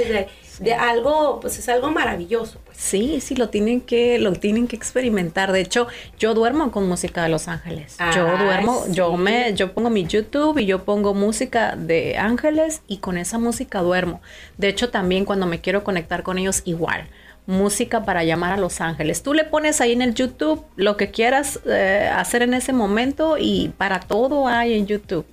de, 0.60 0.74
algo, 0.74 1.38
pues 1.40 1.58
es 1.58 1.68
algo 1.68 1.90
maravilloso. 1.90 2.60
Pues. 2.64 2.76
Sí, 2.78 3.20
sí, 3.20 3.34
lo 3.34 3.48
tienen 3.48 3.80
que, 3.80 4.20
lo 4.20 4.32
tienen 4.32 4.68
que 4.68 4.76
experimentar. 4.76 5.50
De 5.50 5.60
hecho, 5.60 5.88
yo 6.16 6.34
duermo 6.34 6.70
con 6.70 6.88
música 6.88 7.24
de 7.24 7.28
Los 7.28 7.48
Ángeles. 7.48 7.96
yo 8.14 8.24
duermo, 8.38 8.84
yo 8.90 9.16
me, 9.16 9.54
yo 9.54 9.72
pongo 9.72 9.90
mi 9.90 10.04
YouTube 10.06 10.58
y 10.58 10.66
yo 10.66 10.84
pongo 10.84 11.14
música 11.14 11.74
de 11.76 12.18
ángeles 12.18 12.82
y 12.86 12.98
con 12.98 13.18
esa 13.18 13.38
música 13.38 13.80
duermo. 13.82 14.20
De 14.58 14.68
hecho, 14.68 14.90
también 14.90 15.24
cuando 15.24 15.46
me 15.46 15.60
quiero 15.60 15.82
conectar 15.82 16.22
con 16.22 16.38
ellos, 16.38 16.62
igual 16.64 17.08
música 17.48 18.04
para 18.04 18.24
llamar 18.24 18.52
a 18.52 18.56
los 18.58 18.82
ángeles. 18.82 19.22
Tú 19.22 19.32
le 19.32 19.42
pones 19.42 19.80
ahí 19.80 19.92
en 19.92 20.02
el 20.02 20.14
YouTube 20.14 20.62
lo 20.76 20.98
que 20.98 21.10
quieras 21.10 21.60
eh, 21.64 22.10
hacer 22.14 22.42
en 22.42 22.52
ese 22.52 22.74
momento 22.74 23.36
y 23.38 23.72
para 23.78 24.00
todo 24.00 24.46
hay 24.46 24.74
en 24.74 24.86
YouTube. 24.86 25.24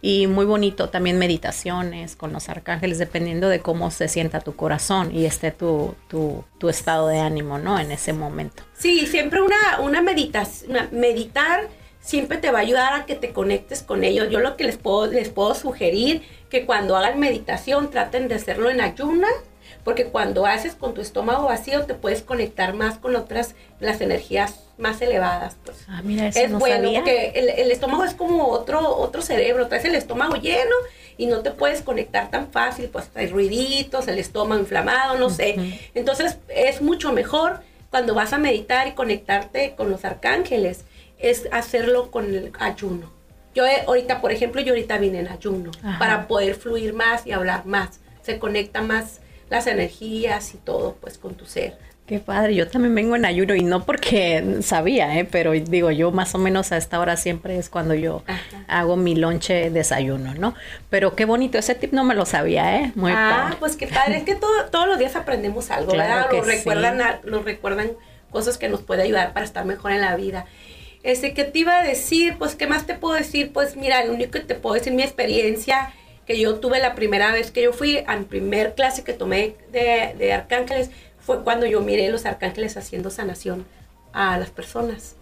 Y 0.00 0.28
muy 0.28 0.44
bonito 0.46 0.88
también 0.88 1.18
meditaciones 1.18 2.14
con 2.14 2.32
los 2.32 2.48
arcángeles, 2.48 2.98
dependiendo 2.98 3.48
de 3.48 3.58
cómo 3.58 3.90
se 3.90 4.06
sienta 4.06 4.40
tu 4.40 4.54
corazón 4.54 5.10
y 5.12 5.24
esté 5.24 5.50
tu, 5.50 5.96
tu, 6.06 6.44
tu 6.58 6.68
estado 6.68 7.08
de 7.08 7.18
ánimo, 7.18 7.58
¿no? 7.58 7.80
En 7.80 7.90
ese 7.90 8.12
momento. 8.12 8.62
Sí, 8.74 9.08
siempre 9.08 9.42
una, 9.42 9.80
una 9.80 10.00
meditación, 10.00 10.78
meditar 10.92 11.68
siempre 11.98 12.38
te 12.38 12.52
va 12.52 12.58
a 12.58 12.62
ayudar 12.62 12.92
a 12.92 13.04
que 13.04 13.16
te 13.16 13.32
conectes 13.32 13.82
con 13.82 14.04
ellos. 14.04 14.28
Yo 14.30 14.38
lo 14.38 14.56
que 14.56 14.62
les 14.62 14.76
puedo, 14.76 15.06
les 15.08 15.30
puedo 15.30 15.56
sugerir 15.56 16.22
que 16.50 16.66
cuando 16.66 16.96
hagan 16.96 17.18
meditación 17.18 17.90
traten 17.90 18.28
de 18.28 18.36
hacerlo 18.36 18.70
en 18.70 18.80
ayunas 18.80 19.32
porque 19.84 20.06
cuando 20.06 20.46
haces 20.46 20.74
con 20.74 20.94
tu 20.94 21.00
estómago 21.00 21.44
vacío 21.44 21.84
te 21.84 21.94
puedes 21.94 22.22
conectar 22.22 22.74
más 22.74 22.98
con 22.98 23.14
otras, 23.14 23.54
las 23.80 24.00
energías 24.00 24.60
más 24.78 25.00
elevadas. 25.02 25.56
Pues. 25.64 25.84
Ah, 25.88 26.00
mira, 26.02 26.28
eso 26.28 26.40
es 26.40 26.50
no 26.50 26.58
bueno 26.58 26.76
sabía. 26.76 27.00
porque 27.00 27.32
el, 27.34 27.70
estómago 27.70 28.04
es 28.04 28.14
como 28.14 28.48
otro, 28.48 28.96
otro 28.96 29.22
cerebro, 29.22 29.68
traes 29.68 29.84
el 29.84 29.94
estómago 29.94 30.36
lleno 30.36 30.74
y 31.18 31.26
no 31.26 31.40
te 31.40 31.50
puedes 31.50 31.82
conectar 31.82 32.30
tan 32.30 32.50
fácil, 32.50 32.88
pues 32.88 33.10
hay 33.14 33.28
ruiditos, 33.28 34.08
el 34.08 34.18
estómago 34.18 34.60
inflamado, 34.60 35.18
no 35.18 35.30
sé. 35.30 35.78
Entonces 35.94 36.38
es 36.48 36.80
mucho 36.80 37.12
mejor 37.12 37.60
cuando 37.90 38.14
vas 38.14 38.32
a 38.32 38.38
meditar 38.38 38.88
y 38.88 38.92
conectarte 38.92 39.74
con 39.76 39.90
los 39.90 40.04
arcángeles, 40.04 40.84
es 41.18 41.46
hacerlo 41.52 42.10
con 42.10 42.34
el 42.34 42.50
ayuno. 42.58 43.12
Yo 43.54 43.64
eh, 43.66 43.84
ahorita, 43.86 44.20
por 44.20 44.32
ejemplo, 44.32 44.60
yo 44.60 44.72
ahorita 44.72 44.98
vine 44.98 45.20
en 45.20 45.28
ayuno 45.28 45.70
para 46.00 46.26
poder 46.26 46.56
fluir 46.56 46.92
más 46.92 47.24
y 47.24 47.30
hablar 47.30 47.66
más. 47.66 48.00
Se 48.22 48.40
conecta 48.40 48.82
más 48.82 49.20
las 49.50 49.66
energías 49.66 50.54
y 50.54 50.58
todo, 50.58 50.96
pues, 51.00 51.18
con 51.18 51.34
tu 51.34 51.46
ser. 51.46 51.76
Qué 52.06 52.18
padre, 52.18 52.54
yo 52.54 52.68
también 52.68 52.94
vengo 52.94 53.16
en 53.16 53.24
ayuno 53.24 53.54
y 53.54 53.62
no 53.62 53.86
porque 53.86 54.58
sabía, 54.60 55.18
¿eh? 55.18 55.24
pero 55.24 55.52
digo, 55.52 55.90
yo 55.90 56.10
más 56.10 56.34
o 56.34 56.38
menos 56.38 56.70
a 56.70 56.76
esta 56.76 57.00
hora 57.00 57.16
siempre 57.16 57.56
es 57.56 57.70
cuando 57.70 57.94
yo 57.94 58.22
hago 58.68 58.96
mi 58.96 59.14
lonche 59.14 59.70
desayuno, 59.70 60.34
¿no? 60.34 60.54
Pero 60.90 61.16
qué 61.16 61.24
bonito, 61.24 61.56
ese 61.56 61.74
tip 61.74 61.94
no 61.94 62.04
me 62.04 62.14
lo 62.14 62.26
sabía, 62.26 62.76
¿eh? 62.76 62.92
Muy 62.94 63.10
ah, 63.16 63.56
pues 63.58 63.76
qué 63.76 63.86
padre, 63.86 64.18
es 64.18 64.24
que 64.24 64.34
todos 64.34 64.86
los 64.86 64.98
días 64.98 65.16
aprendemos 65.16 65.70
algo, 65.70 65.92
¿verdad? 65.92 66.26
Nos 66.30 66.46
recuerdan, 66.46 67.00
nos 67.24 67.42
recuerdan 67.42 67.92
cosas 68.30 68.58
que 68.58 68.68
nos 68.68 68.82
puede 68.82 69.04
ayudar 69.04 69.32
para 69.32 69.46
estar 69.46 69.64
mejor 69.64 69.92
en 69.92 70.02
la 70.02 70.14
vida. 70.14 70.44
Este, 71.04 71.32
¿qué 71.32 71.44
te 71.44 71.60
iba 71.60 71.78
a 71.78 71.82
decir? 71.82 72.36
Pues, 72.38 72.54
¿qué 72.54 72.66
más 72.66 72.84
te 72.86 72.94
puedo 72.94 73.14
decir? 73.14 73.50
Pues, 73.50 73.76
mira, 73.76 74.04
lo 74.04 74.12
único 74.12 74.32
que 74.32 74.40
te 74.40 74.54
puedo 74.54 74.74
decir, 74.74 74.92
mi 74.92 75.02
experiencia 75.02 75.94
que 76.26 76.38
yo 76.38 76.56
tuve 76.56 76.78
la 76.78 76.94
primera 76.94 77.32
vez 77.32 77.50
que 77.50 77.62
yo 77.62 77.72
fui 77.72 78.02
a 78.06 78.16
mi 78.16 78.24
primer 78.24 78.74
clase 78.74 79.04
que 79.04 79.12
tomé 79.12 79.56
de, 79.72 80.14
de 80.18 80.32
Arcángeles, 80.32 80.90
fue 81.24 81.42
cuando 81.42 81.66
yo 81.66 81.80
miré 81.80 82.10
los 82.10 82.26
arcángeles 82.26 82.76
haciendo 82.76 83.10
sanación 83.10 83.64
a 84.12 84.38
las 84.38 84.50
personas. 84.50 85.16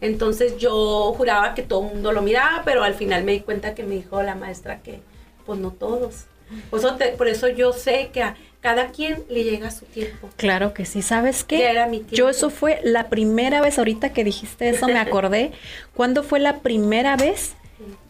Entonces 0.00 0.56
yo 0.58 1.12
juraba 1.16 1.54
que 1.54 1.62
todo 1.62 1.86
el 1.86 1.94
mundo 1.94 2.12
lo 2.12 2.22
miraba, 2.22 2.62
pero 2.64 2.84
al 2.84 2.94
final 2.94 3.24
me 3.24 3.32
di 3.32 3.40
cuenta 3.40 3.74
que 3.74 3.82
me 3.82 3.96
dijo 3.96 4.22
la 4.22 4.36
maestra 4.36 4.80
que 4.80 5.00
pues 5.44 5.58
no 5.58 5.72
todos. 5.72 6.26
Por 6.70 6.78
eso, 6.78 6.96
por 7.16 7.28
eso 7.28 7.48
yo 7.48 7.72
sé 7.72 8.10
que 8.12 8.22
a 8.22 8.36
cada 8.60 8.88
quien 8.88 9.24
le 9.28 9.44
llega 9.44 9.70
su 9.70 9.84
tiempo. 9.84 10.30
Claro 10.36 10.72
que 10.72 10.84
sí, 10.84 11.02
¿sabes 11.02 11.44
qué? 11.44 11.70
era 11.70 11.86
mi 11.86 12.04
Yo 12.10 12.28
eso 12.28 12.50
fue 12.50 12.80
la 12.84 13.08
primera 13.08 13.60
vez, 13.60 13.78
ahorita 13.78 14.12
que 14.12 14.24
dijiste 14.24 14.68
eso 14.68 14.86
me 14.86 14.98
acordé, 14.98 15.52
¿cuándo 15.94 16.22
fue 16.22 16.38
la 16.38 16.60
primera 16.60 17.16
vez 17.16 17.54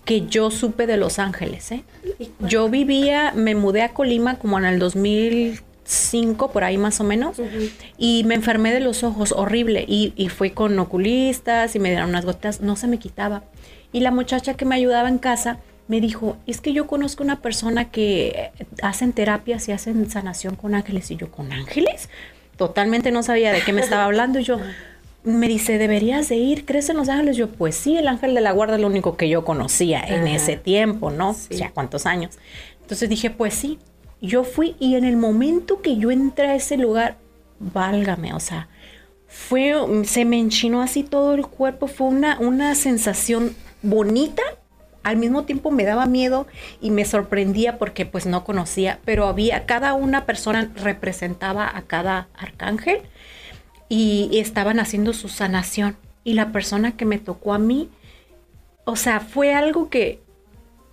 que 0.09 0.27
yo 0.27 0.51
supe 0.51 0.87
de 0.87 0.97
Los 0.97 1.19
Ángeles? 1.19 1.71
Eh? 1.71 1.85
Yo 2.41 2.71
vivía, 2.71 3.35
me 3.37 3.55
mudé 3.55 3.83
a 3.83 3.91
Colima 3.91 4.39
como 4.39 4.59
en 4.59 4.65
el 4.65 4.79
2000 4.79 5.61
cinco 5.85 6.51
por 6.51 6.65
ahí 6.65 6.77
más 6.77 7.01
o 7.01 7.05
menos 7.05 7.37
y 7.97 8.23
me 8.25 8.35
enfermé 8.35 8.73
de 8.73 8.81
los 8.81 9.05
ojos 9.05 9.33
horrible 9.33 9.87
y, 9.89 10.13
y 10.17 10.29
fui 10.29 10.51
con 10.51 10.79
oculistas 10.79 11.75
y 11.75 11.79
me 11.79 11.91
dieron 11.91 12.11
unas 12.11 12.27
gotas, 12.27 12.61
no 12.63 12.77
se 12.77 12.87
me 12.87 12.99
quitaba. 12.99 13.43
Y 13.93 14.01
la 14.01 14.11
muchacha 14.11 14.55
que 14.55 14.65
me 14.65 14.77
ayudaba 14.77 15.11
en 15.11 15.19
casa 15.19 15.59
me 15.89 16.01
dijo, 16.01 16.39
es 16.47 16.63
que 16.63 16.73
yo 16.73 16.87
conozco 16.87 17.23
una 17.23 17.41
persona 17.41 17.91
que 17.91 18.51
hacen 18.83 19.13
terapias 19.13 19.69
y 19.69 19.73
hacen 19.73 20.11
sanación 20.11 20.57
con 20.57 20.75
ángeles 20.75 21.11
y 21.11 21.17
yo 21.17 21.31
con 21.31 21.53
ángeles. 21.53 22.09
Totalmente 22.57 23.11
no 23.11 23.23
sabía 23.23 23.53
de 23.53 23.61
qué 23.61 23.75
me 23.75 23.83
estaba 23.83 24.05
hablando 24.05 24.39
y 24.39 24.45
yo 24.45 24.59
me 25.29 25.49
dice, 25.49 25.79
deberías 25.79 26.29
de 26.29 26.37
ir, 26.37 26.65
¿crees 26.65 26.89
en 26.89 26.97
los 26.97 27.09
ángeles? 27.09 27.37
Yo, 27.37 27.49
pues 27.49 27.75
sí, 27.77 27.97
el 27.97 28.09
ángel 28.09 28.35
de 28.35 28.41
la 28.41 28.53
guarda 28.53 28.77
es 28.77 28.81
lo 28.81 28.87
único 28.87 29.17
que 29.17 29.29
yo 29.29 29.45
conocía 29.45 30.01
en 30.01 30.27
ese 30.27 30.57
tiempo, 30.57 31.11
¿no? 31.11 31.37
Ya 31.51 31.71
cuántos 31.71 32.07
años. 32.07 32.39
Entonces 32.81 33.09
dije, 33.09 33.31
pues 33.31 33.55
sí, 33.55 33.79
yo 34.21 34.45
fui 34.45 34.77
y 34.81 34.97
en 34.97 35.05
el 35.05 35.17
momento 35.17 35.83
que 35.83 35.97
yo 35.97 36.11
entré 36.11 36.49
a 36.49 36.55
ese 36.55 36.77
lugar, 36.77 37.19
válgame, 37.61 38.33
o 38.33 38.41
sea, 38.41 38.69
fue, 39.27 39.75
se 40.05 40.25
me 40.25 40.41
enchinó 40.41 40.83
así 40.83 41.03
todo 41.03 41.35
el 41.35 41.47
cuerpo, 41.47 41.87
fue 41.87 42.09
una, 42.09 42.39
una 42.41 42.75
sensación 42.75 43.55
bonita, 43.83 44.43
al 45.03 45.17
mismo 45.17 45.45
tiempo 45.45 45.71
me 45.71 45.85
daba 45.85 46.07
miedo 46.07 46.47
y 46.81 46.91
me 46.91 47.05
sorprendía 47.05 47.79
porque 47.79 48.07
pues 48.07 48.27
no 48.27 48.45
conocía, 48.45 48.99
pero 49.05 49.27
había, 49.27 49.67
cada 49.67 49.95
una 49.95 50.27
persona 50.27 50.71
representaba 50.77 51.71
a 51.77 51.83
cada 51.83 52.29
arcángel 52.35 53.03
y 53.89 54.31
estaban 54.33 54.81
haciendo 54.81 55.13
su 55.13 55.29
sanación. 55.29 55.97
Y 56.25 56.35
la 56.35 56.53
persona 56.53 56.97
que 56.97 57.05
me 57.05 57.19
tocó 57.19 57.55
a 57.55 57.59
mí, 57.59 57.89
o 58.85 58.97
sea, 58.97 59.21
fue 59.21 59.55
algo 59.55 59.89
que 59.89 60.21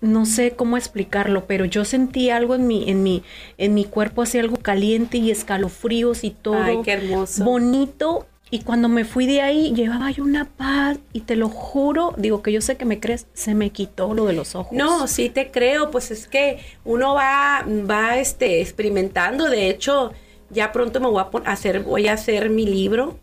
no 0.01 0.25
sé 0.25 0.51
cómo 0.51 0.77
explicarlo, 0.77 1.45
pero 1.45 1.65
yo 1.65 1.83
sentí 1.83 2.29
algo 2.29 2.55
en 2.55 2.67
mi, 2.67 2.89
en 2.89 3.03
mi, 3.03 3.23
en 3.57 3.73
mi 3.73 3.85
cuerpo, 3.85 4.21
así 4.21 4.37
algo 4.39 4.57
caliente 4.57 5.17
y 5.17 5.31
escalofríos 5.31 6.23
y 6.23 6.31
todo. 6.31 6.63
Ay, 6.63 6.77
qué 6.83 6.93
hermoso. 6.93 7.43
Bonito. 7.43 8.27
Y 8.51 8.59
cuando 8.59 8.87
me 8.87 9.05
fui 9.05 9.25
de 9.25 9.41
ahí, 9.41 9.73
llevaba 9.73 10.11
yo 10.11 10.23
una 10.23 10.45
paz 10.45 10.99
y 11.11 11.21
te 11.21 11.35
lo 11.35 11.49
juro, 11.49 12.13
digo 12.15 12.43
que 12.43 12.51
yo 12.51 12.61
sé 12.61 12.77
que 12.77 12.85
me 12.85 12.99
crees, 12.99 13.25
se 13.33 13.55
me 13.55 13.71
quitó 13.71 14.13
lo 14.13 14.25
de 14.25 14.33
los 14.33 14.53
ojos. 14.53 14.71
No, 14.71 15.07
sí 15.07 15.29
te 15.29 15.49
creo, 15.49 15.89
pues 15.89 16.11
es 16.11 16.27
que 16.27 16.59
uno 16.85 17.15
va, 17.15 17.65
va 17.67 18.17
este, 18.17 18.61
experimentando. 18.61 19.49
De 19.49 19.69
hecho, 19.69 20.13
ya 20.49 20.71
pronto 20.71 20.99
me 20.99 21.07
voy 21.07 21.21
a 21.21 21.51
hacer, 21.51 21.81
voy 21.81 22.07
a 22.07 22.13
hacer 22.13 22.49
mi 22.49 22.65
libro 22.65 23.19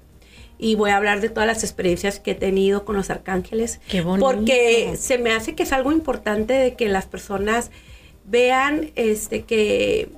y 0.58 0.76
voy 0.76 0.90
a 0.90 0.96
hablar 0.96 1.20
de 1.20 1.28
todas 1.28 1.46
las 1.46 1.64
experiencias 1.64 2.20
que 2.20 2.32
he 2.32 2.34
tenido 2.34 2.84
con 2.84 2.96
los 2.96 3.10
arcángeles. 3.10 3.80
Qué 3.88 4.00
bonito. 4.00 4.24
Porque 4.24 4.94
se 4.96 5.18
me 5.18 5.32
hace 5.32 5.54
que 5.54 5.64
es 5.64 5.72
algo 5.72 5.92
importante 5.92 6.54
de 6.54 6.74
que 6.74 6.88
las 6.88 7.06
personas 7.06 7.70
vean 8.24 8.90
este 8.94 9.42
que 9.42 10.10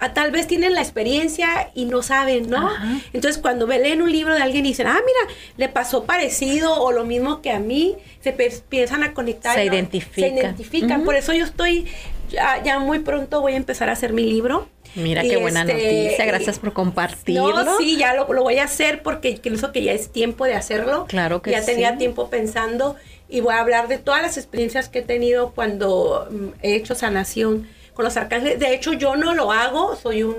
a, 0.00 0.14
tal 0.14 0.32
vez 0.32 0.46
tienen 0.46 0.74
la 0.74 0.80
experiencia 0.80 1.70
y 1.74 1.84
no 1.84 2.02
saben, 2.02 2.48
¿no? 2.48 2.70
Entonces 3.12 3.40
cuando 3.40 3.66
leen 3.66 4.02
un 4.02 4.10
libro 4.10 4.34
de 4.34 4.42
alguien 4.42 4.64
y 4.64 4.70
dicen, 4.70 4.86
ah, 4.86 4.98
mira, 4.98 5.34
le 5.56 5.68
pasó 5.68 6.04
parecido 6.04 6.74
o 6.82 6.90
lo 6.90 7.04
mismo 7.04 7.42
que 7.42 7.50
a 7.50 7.58
mí, 7.58 7.96
se 8.20 8.30
empiezan 8.30 9.02
a 9.02 9.12
conectar. 9.12 9.54
Se 9.54 9.64
identifican. 9.66 10.30
Se 10.30 10.34
identifican. 10.34 11.04
Por 11.04 11.16
eso 11.16 11.34
yo 11.34 11.44
estoy, 11.44 11.86
ya, 12.30 12.62
ya 12.62 12.78
muy 12.78 13.00
pronto 13.00 13.40
voy 13.40 13.52
a 13.52 13.56
empezar 13.56 13.88
a 13.88 13.92
hacer 13.92 14.12
mi 14.12 14.24
libro 14.24 14.68
Mira 14.94 15.22
qué 15.22 15.36
buena 15.36 15.60
este, 15.60 15.72
noticia, 15.72 16.24
gracias 16.24 16.58
por 16.58 16.72
compartirlo. 16.72 17.62
No, 17.62 17.78
sí, 17.78 17.96
ya 17.96 18.14
lo, 18.14 18.26
voy 18.26 18.58
a 18.58 18.64
hacer 18.64 19.02
porque 19.02 19.30
incluso 19.30 19.72
que 19.72 19.82
ya 19.82 19.92
es 19.92 20.10
tiempo 20.10 20.44
de 20.44 20.54
hacerlo. 20.54 21.06
Claro 21.08 21.42
que 21.42 21.52
ya 21.52 21.60
sí. 21.60 21.66
Ya 21.66 21.72
tenía 21.72 21.98
tiempo 21.98 22.28
pensando 22.28 22.96
y 23.28 23.40
voy 23.40 23.54
a 23.54 23.60
hablar 23.60 23.88
de 23.88 23.98
todas 23.98 24.22
las 24.22 24.36
experiencias 24.36 24.88
que 24.88 25.00
he 25.00 25.02
tenido 25.02 25.52
cuando 25.52 26.26
mm, 26.30 26.46
he 26.62 26.74
hecho 26.74 26.94
sanación 26.94 27.68
con 27.94 28.04
los 28.04 28.16
arcángeles. 28.16 28.58
De 28.58 28.74
hecho, 28.74 28.92
yo 28.92 29.16
no 29.16 29.34
lo 29.34 29.52
hago, 29.52 29.96
soy 29.96 30.22
un 30.24 30.36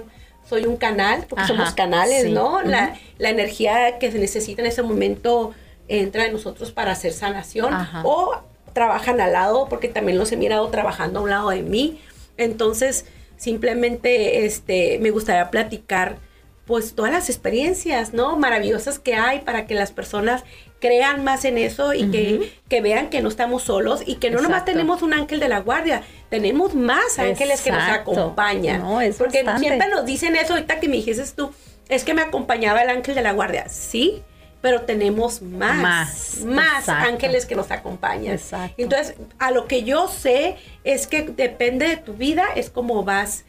soy 0.47 0.65
un 0.65 0.75
canal, 0.75 1.25
porque 1.29 1.45
somos 1.45 1.71
canales, 1.71 2.29
¿no? 2.29 2.61
la, 2.61 2.97
la, 3.17 3.29
energía 3.29 3.99
que 3.99 4.11
se 4.11 4.19
necesita 4.19 4.61
en 4.61 4.67
ese 4.67 4.81
momento 4.81 5.53
entra 5.87 6.25
en 6.25 6.33
nosotros 6.33 6.73
para 6.73 6.91
hacer 6.91 7.13
sanación 7.13 7.73
o 8.03 8.35
trabajan 8.73 9.21
al 9.21 9.33
lado, 9.33 9.67
porque 9.69 9.87
también 9.87 10.17
los 10.17 10.31
he 10.31 10.37
mirado 10.37 10.67
trabajando 10.69 11.19
a 11.19 11.23
un 11.23 11.29
lado 11.29 11.49
de 11.49 11.61
mí. 11.61 11.99
Entonces, 12.37 13.05
Simplemente 13.41 14.45
este, 14.45 14.99
me 14.99 15.09
gustaría 15.09 15.49
platicar 15.49 16.19
pues 16.67 16.93
todas 16.93 17.11
las 17.11 17.27
experiencias, 17.27 18.13
¿no? 18.13 18.37
Maravillosas 18.37 18.99
que 18.99 19.15
hay 19.15 19.39
para 19.39 19.65
que 19.65 19.73
las 19.73 19.91
personas 19.91 20.43
crean 20.79 21.23
más 21.23 21.43
en 21.45 21.57
eso 21.57 21.95
y 21.95 22.11
que, 22.11 22.81
vean 22.83 23.09
que 23.09 23.19
no 23.19 23.29
estamos 23.29 23.63
solos 23.63 24.03
y 24.05 24.17
que 24.17 24.29
no 24.29 24.41
nomás 24.41 24.63
tenemos 24.63 25.01
un 25.01 25.15
ángel 25.15 25.39
de 25.39 25.49
la 25.49 25.57
guardia, 25.61 26.03
tenemos 26.29 26.75
más 26.75 27.17
ángeles 27.17 27.61
que 27.61 27.71
nos 27.71 27.81
acompañan. 27.81 28.83
Porque 29.17 29.43
siempre 29.57 29.89
nos 29.89 30.05
dicen 30.05 30.35
eso, 30.35 30.53
ahorita 30.53 30.79
que 30.79 30.87
me 30.87 30.97
dijiste 30.97 31.23
tú, 31.35 31.51
es 31.89 32.03
que 32.03 32.13
me 32.13 32.21
acompañaba 32.21 32.83
el 32.83 32.91
ángel 32.91 33.15
de 33.15 33.23
la 33.23 33.31
guardia. 33.31 33.67
Sí, 33.69 34.21
pero 34.61 34.81
tenemos 34.81 35.41
más, 35.41 36.41
más, 36.45 36.87
ángeles 36.87 37.45
que 37.45 37.55
nos 37.55 37.71
acompañan. 37.71 38.33
Exacto. 38.33 38.75
Entonces, 38.77 39.15
a 39.39 39.51
lo 39.51 39.67
que 39.67 39.83
yo 39.83 40.07
sé 40.07 40.57
es 40.83 41.07
que 41.07 41.23
depende 41.23 41.87
de 41.87 41.97
tu 41.97 42.13
vida, 42.13 42.45
es 42.55 42.69
como 42.69 43.03
vas. 43.03 43.45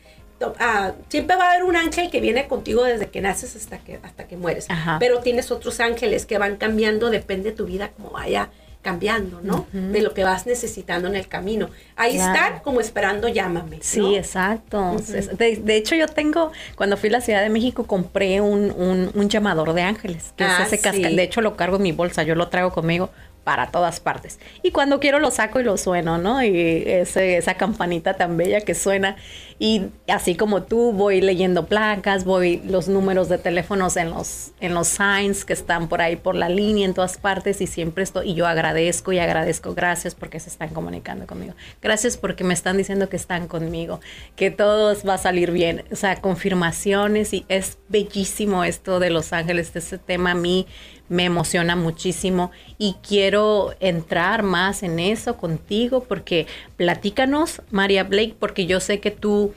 Ah, 0.59 0.95
siempre 1.09 1.37
va 1.37 1.45
a 1.45 1.51
haber 1.53 1.63
un 1.63 1.77
ángel 1.77 2.11
que 2.11 2.21
viene 2.21 2.49
contigo 2.49 2.83
desde 2.83 3.11
que 3.11 3.21
naces 3.21 3.55
hasta 3.55 3.79
que, 3.79 4.01
hasta 4.03 4.27
que 4.27 4.37
mueres. 4.37 4.67
Pero 4.99 5.21
tienes 5.21 5.53
otros 5.53 5.79
ángeles 5.79 6.27
que 6.27 6.39
van 6.39 6.57
cambiando, 6.57 7.11
depende 7.11 7.51
de 7.51 7.57
tu 7.57 7.67
vida, 7.67 7.91
como 7.91 8.11
vaya 8.11 8.51
cambiando, 8.83 9.41
¿no? 9.43 9.67
De 9.73 10.03
lo 10.03 10.13
que 10.13 10.25
vas 10.25 10.45
necesitando 10.45 11.09
en 11.09 11.15
el 11.15 11.29
camino. 11.29 11.71
Ahí 11.97 12.17
está 12.17 12.61
como 12.63 12.81
esperando 12.81 13.29
llámame. 13.29 13.79
Sí, 13.81 14.17
exacto. 14.17 14.97
de, 15.39 15.77
hecho, 15.77 15.95
yo 15.95 16.09
tengo, 16.09 16.51
cuando 16.75 16.97
fui 16.97 17.09
a 17.09 17.13
la 17.13 17.21
Ciudad 17.21 17.43
de 17.43 17.49
México, 17.49 17.87
compré 17.87 18.41
un, 18.41 18.73
un, 19.15 19.29
llamador 19.29 19.73
de 19.73 19.83
ángeles, 19.83 20.35
que 20.37 20.45
es 20.45 20.51
ah, 20.51 20.65
ese 20.67 20.81
cascabel. 20.81 21.17
De 21.17 21.23
hecho, 21.23 21.41
lo 21.41 21.57
cargo 21.57 21.77
en 21.77 21.83
mi 21.83 21.93
bolsa, 21.93 22.25
yo 22.25 22.35
lo 22.35 22.49
traigo 22.49 22.73
conmigo 22.73 23.11
para 23.45 23.71
todas 23.71 24.01
partes. 24.01 24.39
Y 24.63 24.71
cuando 24.71 25.01
quiero 25.01 25.19
lo 25.19 25.31
saco 25.31 25.61
y 25.61 25.65
lo 25.65 25.77
sueno, 25.77 26.19
¿no? 26.19 26.43
Y 26.43 26.85
esa 26.87 27.55
campanita 27.55 28.15
tan 28.15 28.37
bella 28.37 28.61
que 28.61 28.75
suena. 28.75 29.17
Y 29.65 29.91
así 30.09 30.35
como 30.35 30.65
tú, 30.65 30.93
voy 30.93 31.21
leyendo 31.21 31.67
placas, 31.67 32.25
voy 32.25 32.61
los 32.67 32.89
números 32.89 33.29
de 33.29 33.39
teléfonos 33.39 33.97
en 33.97 34.11
los, 34.11 34.51
en 34.59 34.75
los 34.75 34.89
signs 34.89 35.45
que 35.45 35.53
están 35.53 35.89
por 35.89 36.03
ahí 36.03 36.17
por 36.17 36.35
la 36.35 36.49
línea 36.49 36.85
en 36.85 36.95
todas 36.95 37.17
partes 37.17 37.61
y 37.61 37.69
siempre 37.69 38.03
estoy, 38.03 38.33
y 38.33 38.35
yo 38.35 38.49
agradezco 38.49 39.13
y 39.13 39.21
agradezco, 39.21 39.73
gracias 39.73 40.17
porque 40.17 40.41
se 40.41 40.49
están 40.51 40.71
comunicando 40.71 41.29
conmigo. 41.29 41.55
Gracias 41.81 42.17
porque 42.17 42.43
me 42.43 42.55
están 42.55 42.77
diciendo 42.77 43.09
que 43.09 43.15
están 43.15 43.47
conmigo, 43.47 44.01
que 44.35 44.51
todo 44.51 44.97
va 45.09 45.15
a 45.15 45.19
salir 45.19 45.53
bien. 45.53 45.85
O 45.93 45.95
sea, 45.95 46.21
confirmaciones 46.21 47.33
y 47.33 47.47
es 47.47 47.79
bellísimo 47.89 48.65
esto 48.65 48.99
de 48.99 49.11
Los 49.11 49.33
Ángeles, 49.33 49.71
ese 49.77 49.97
tema 49.97 50.33
a 50.33 50.35
mí 50.35 50.67
me 51.13 51.25
emociona 51.25 51.77
muchísimo 51.77 52.51
y 52.79 52.97
quiero 53.07 53.75
entrar 53.81 54.43
más 54.43 54.83
en 54.83 54.99
eso 54.99 55.37
contigo 55.37 56.05
porque 56.05 56.47
platícanos, 56.77 57.61
María 57.71 58.05
Blake, 58.05 58.35
porque 58.39 58.65
yo 58.65 58.81
sé 58.81 58.99
que 58.99 59.11
tú 59.11 59.52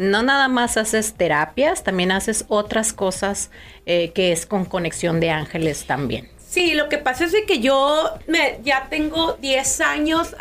no 0.00 0.22
nada 0.22 0.48
más 0.48 0.78
haces 0.78 1.12
terapias, 1.12 1.84
también 1.84 2.10
haces 2.10 2.46
otras 2.48 2.94
cosas 2.94 3.50
eh, 3.84 4.12
que 4.14 4.32
es 4.32 4.46
con 4.46 4.64
conexión 4.64 5.20
de 5.20 5.28
ángeles 5.28 5.84
también. 5.84 6.30
Sí, 6.38 6.72
lo 6.72 6.88
que 6.88 6.96
pasa 6.96 7.26
es 7.26 7.34
que 7.46 7.60
yo 7.60 8.10
me, 8.26 8.60
ya 8.64 8.86
tengo 8.88 9.34
10 9.34 9.80
años, 9.82 10.34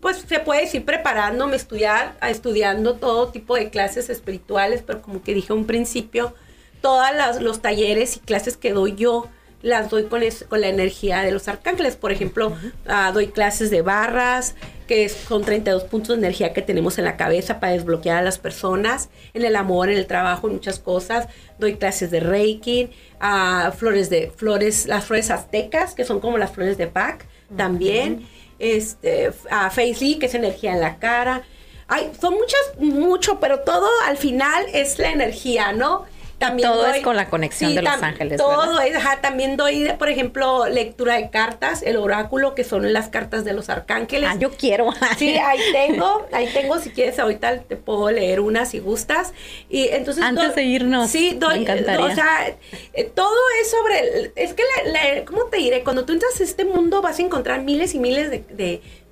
pues 0.00 0.24
se 0.28 0.40
puede 0.40 0.62
decir 0.62 0.84
preparándome, 0.84 1.54
estudiar, 1.54 2.16
estudiando 2.20 2.96
todo 2.96 3.28
tipo 3.28 3.54
de 3.54 3.70
clases 3.70 4.10
espirituales, 4.10 4.82
pero 4.84 5.02
como 5.02 5.22
que 5.22 5.34
dije 5.34 5.52
un 5.52 5.64
principio, 5.64 6.34
todos 6.80 7.06
los 7.40 7.62
talleres 7.62 8.16
y 8.16 8.20
clases 8.20 8.56
que 8.56 8.72
doy 8.72 8.96
yo 8.96 9.28
las 9.62 9.90
doy 9.90 10.04
con, 10.04 10.22
con 10.48 10.60
la 10.60 10.68
energía 10.68 11.22
de 11.22 11.32
los 11.32 11.48
arcángeles. 11.48 11.96
Por 11.96 12.12
ejemplo, 12.12 12.56
ah, 12.86 13.10
doy 13.12 13.28
clases 13.28 13.70
de 13.70 13.82
barras, 13.82 14.54
que 14.86 15.08
son 15.08 15.42
32 15.42 15.84
puntos 15.84 16.08
de 16.08 16.14
energía 16.14 16.52
que 16.52 16.62
tenemos 16.62 16.98
en 16.98 17.04
la 17.04 17.16
cabeza 17.16 17.60
para 17.60 17.72
desbloquear 17.72 18.18
a 18.18 18.22
las 18.22 18.38
personas, 18.38 19.08
en 19.34 19.44
el 19.44 19.56
amor, 19.56 19.90
en 19.90 19.98
el 19.98 20.06
trabajo, 20.06 20.48
en 20.48 20.54
muchas 20.54 20.78
cosas. 20.78 21.28
Doy 21.58 21.76
clases 21.76 22.10
de 22.10 22.20
Reiki, 22.20 22.90
a 23.20 23.72
flores 23.76 24.10
de 24.10 24.32
flores, 24.34 24.86
las 24.86 25.04
flores 25.04 25.30
aztecas, 25.30 25.94
que 25.94 26.04
son 26.04 26.20
como 26.20 26.38
las 26.38 26.52
flores 26.52 26.78
de 26.78 26.86
Bach, 26.86 27.20
también. 27.56 28.26
Este, 28.58 29.30
a 29.50 29.70
Face 29.70 30.18
que 30.18 30.26
es 30.26 30.34
energía 30.34 30.72
en 30.72 30.80
la 30.80 30.98
cara. 30.98 31.42
Hay, 31.86 32.10
son 32.20 32.34
muchas, 32.34 32.60
mucho, 32.78 33.40
pero 33.40 33.60
todo 33.60 33.88
al 34.06 34.18
final 34.18 34.66
es 34.72 34.98
la 34.98 35.10
energía, 35.10 35.72
¿no? 35.72 36.04
También 36.38 36.68
todo 36.68 36.86
es 36.86 37.02
con 37.02 37.16
la 37.16 37.28
conexión 37.28 37.74
de 37.74 37.82
los 37.82 38.02
ángeles. 38.02 38.38
Todo 38.38 38.80
es, 38.80 38.94
ajá, 38.94 39.20
también 39.20 39.56
doy, 39.56 39.90
por 39.98 40.08
ejemplo, 40.08 40.68
lectura 40.68 41.16
de 41.16 41.30
cartas, 41.30 41.82
el 41.82 41.96
oráculo, 41.96 42.54
que 42.54 42.62
son 42.62 42.92
las 42.92 43.08
cartas 43.08 43.44
de 43.44 43.52
los 43.52 43.68
arcángeles. 43.68 44.30
Ah, 44.32 44.36
yo 44.38 44.50
quiero. 44.50 44.88
Sí, 45.18 45.36
ahí 45.36 45.58
tengo, 45.72 46.26
ahí 46.32 46.48
tengo, 46.52 46.78
si 46.78 46.90
quieres, 46.90 47.18
ahorita 47.18 47.62
te 47.62 47.76
puedo 47.76 48.10
leer 48.10 48.40
una 48.40 48.66
si 48.66 48.78
gustas. 48.78 49.32
Y 49.68 49.88
entonces. 49.88 50.22
Antes 50.22 50.54
de 50.54 50.62
irnos. 50.62 51.10
Sí, 51.10 51.36
doy, 51.38 51.62
o 51.62 52.14
sea, 52.14 52.56
eh, 52.92 53.04
todo 53.12 53.34
es 53.60 53.70
sobre, 53.70 54.32
es 54.36 54.54
que, 54.54 54.62
la, 54.86 55.24
¿cómo 55.24 55.44
te 55.46 55.56
diré? 55.56 55.82
Cuando 55.82 56.04
tú 56.04 56.12
entras 56.12 56.40
a 56.40 56.44
este 56.44 56.64
mundo 56.64 57.02
vas 57.02 57.18
a 57.18 57.22
encontrar 57.22 57.62
miles 57.62 57.94
y 57.94 57.98
miles 57.98 58.30
de, 58.30 58.44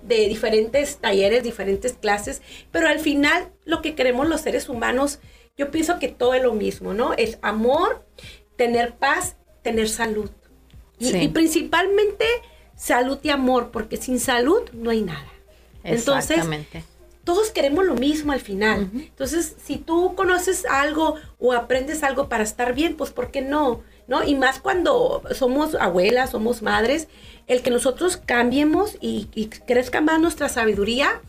de 0.06 0.28
diferentes 0.28 0.98
talleres, 0.98 1.42
diferentes 1.42 1.94
clases, 1.94 2.42
pero 2.70 2.88
al 2.88 3.00
final 3.00 3.50
lo 3.64 3.82
que 3.82 3.94
queremos 3.94 4.28
los 4.28 4.42
seres 4.42 4.68
humanos 4.68 5.18
yo 5.56 5.70
pienso 5.70 5.98
que 5.98 6.08
todo 6.08 6.34
es 6.34 6.42
lo 6.42 6.52
mismo, 6.52 6.92
¿no? 6.92 7.14
Es 7.14 7.38
amor, 7.42 8.04
tener 8.56 8.94
paz, 8.94 9.36
tener 9.62 9.88
salud. 9.88 10.30
Y, 10.98 11.28
principalmente 11.28 12.24
salud 12.74 13.18
y 13.22 13.30
amor, 13.30 13.70
porque 13.70 13.96
sin 13.96 14.20
salud 14.20 14.62
no 14.72 14.90
hay 14.90 15.02
nada. 15.02 15.30
Entonces, 15.82 16.44
todos 17.24 17.50
queremos 17.50 17.84
lo 17.84 17.94
mismo 17.94 18.32
al 18.32 18.40
final. 18.40 18.90
Entonces, 18.94 19.56
si 19.62 19.76
tú 19.76 20.14
conoces 20.14 20.64
algo 20.66 21.16
o 21.38 21.52
aprendes 21.52 22.02
algo 22.02 22.28
para 22.28 22.44
estar 22.44 22.74
bien, 22.74 22.96
pues 22.96 23.10
¿por 23.10 23.30
qué 23.30 23.40
no? 23.40 23.82
¿No? 24.06 24.24
Y 24.24 24.34
más 24.34 24.60
cuando 24.60 25.22
somos 25.34 25.74
abuelas, 25.74 26.30
somos 26.30 26.62
madres, 26.62 27.08
el 27.46 27.62
que 27.62 27.70
nosotros 27.70 28.16
cambiemos 28.16 28.96
y, 29.00 29.28
y 29.34 29.46
crezca 29.46 30.00
más 30.00 30.20
nuestra 30.20 30.48
sabiduría 30.48 31.20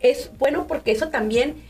es 0.00 0.30
bueno 0.38 0.66
porque 0.66 0.92
eso 0.92 1.08
también 1.08 1.67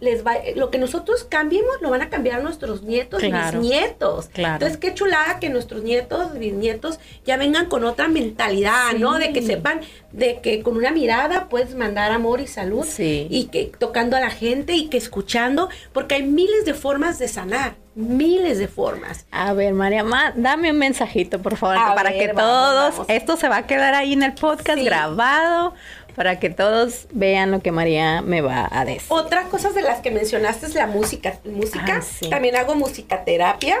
les 0.00 0.26
va, 0.26 0.36
lo 0.56 0.70
que 0.70 0.78
nosotros 0.78 1.24
cambiemos 1.24 1.80
lo 1.80 1.90
van 1.90 2.02
a 2.02 2.10
cambiar 2.10 2.42
nuestros 2.42 2.82
nietos 2.82 3.22
y 3.22 3.30
bisnietos. 3.30 4.30
Entonces, 4.34 4.76
qué 4.78 4.94
chulada 4.94 5.38
que 5.40 5.50
nuestros 5.50 5.82
nietos, 5.82 6.38
bisnietos 6.38 6.98
ya 7.24 7.36
vengan 7.36 7.66
con 7.66 7.84
otra 7.84 8.08
mentalidad, 8.08 8.92
¿no? 8.98 9.18
De 9.18 9.32
que 9.32 9.42
sepan 9.42 9.80
de 10.12 10.40
que 10.40 10.62
con 10.62 10.76
una 10.76 10.90
mirada 10.90 11.48
puedes 11.48 11.74
mandar 11.74 12.12
amor 12.12 12.40
y 12.40 12.46
salud 12.46 12.86
y 12.98 13.48
que 13.52 13.72
tocando 13.78 14.16
a 14.16 14.20
la 14.20 14.30
gente 14.30 14.74
y 14.74 14.88
que 14.88 14.96
escuchando, 14.96 15.68
porque 15.92 16.16
hay 16.16 16.22
miles 16.22 16.64
de 16.64 16.74
formas 16.74 17.18
de 17.18 17.28
sanar, 17.28 17.74
miles 17.94 18.58
de 18.58 18.68
formas. 18.68 19.26
A 19.30 19.52
ver, 19.52 19.74
María, 19.74 20.04
dame 20.36 20.70
un 20.70 20.78
mensajito, 20.78 21.40
por 21.40 21.56
favor, 21.56 21.76
para 21.94 22.12
que 22.12 22.28
todos, 22.28 23.06
esto 23.08 23.36
se 23.36 23.48
va 23.48 23.58
a 23.58 23.66
quedar 23.66 23.94
ahí 23.94 24.12
en 24.12 24.22
el 24.22 24.34
podcast 24.34 24.82
grabado 24.82 25.74
para 26.14 26.38
que 26.38 26.50
todos 26.50 27.06
vean 27.12 27.50
lo 27.50 27.60
que 27.60 27.72
María 27.72 28.22
me 28.22 28.40
va 28.40 28.68
a 28.70 28.84
decir. 28.84 29.02
Otras 29.08 29.46
cosas 29.48 29.74
de 29.74 29.82
las 29.82 30.00
que 30.00 30.10
mencionaste 30.10 30.66
es 30.66 30.74
la 30.74 30.86
música. 30.86 31.38
Música. 31.44 32.00
Ah, 32.00 32.26
también 32.30 32.56
hago 32.56 32.74
musicaterapia. 32.74 33.80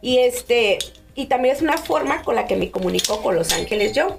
Y 0.00 0.18
este, 0.18 0.78
y 1.14 1.26
también 1.26 1.54
es 1.54 1.62
una 1.62 1.78
forma 1.78 2.22
con 2.22 2.34
la 2.34 2.46
que 2.46 2.56
me 2.56 2.70
comunico 2.70 3.22
con 3.22 3.36
los 3.36 3.52
ángeles 3.52 3.92
yo. 3.92 4.18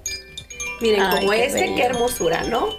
Miren, 0.81 1.03
como 1.09 1.33
este, 1.33 1.75
qué 1.75 1.83
hermosura, 1.83 2.43
¿no? 2.43 2.69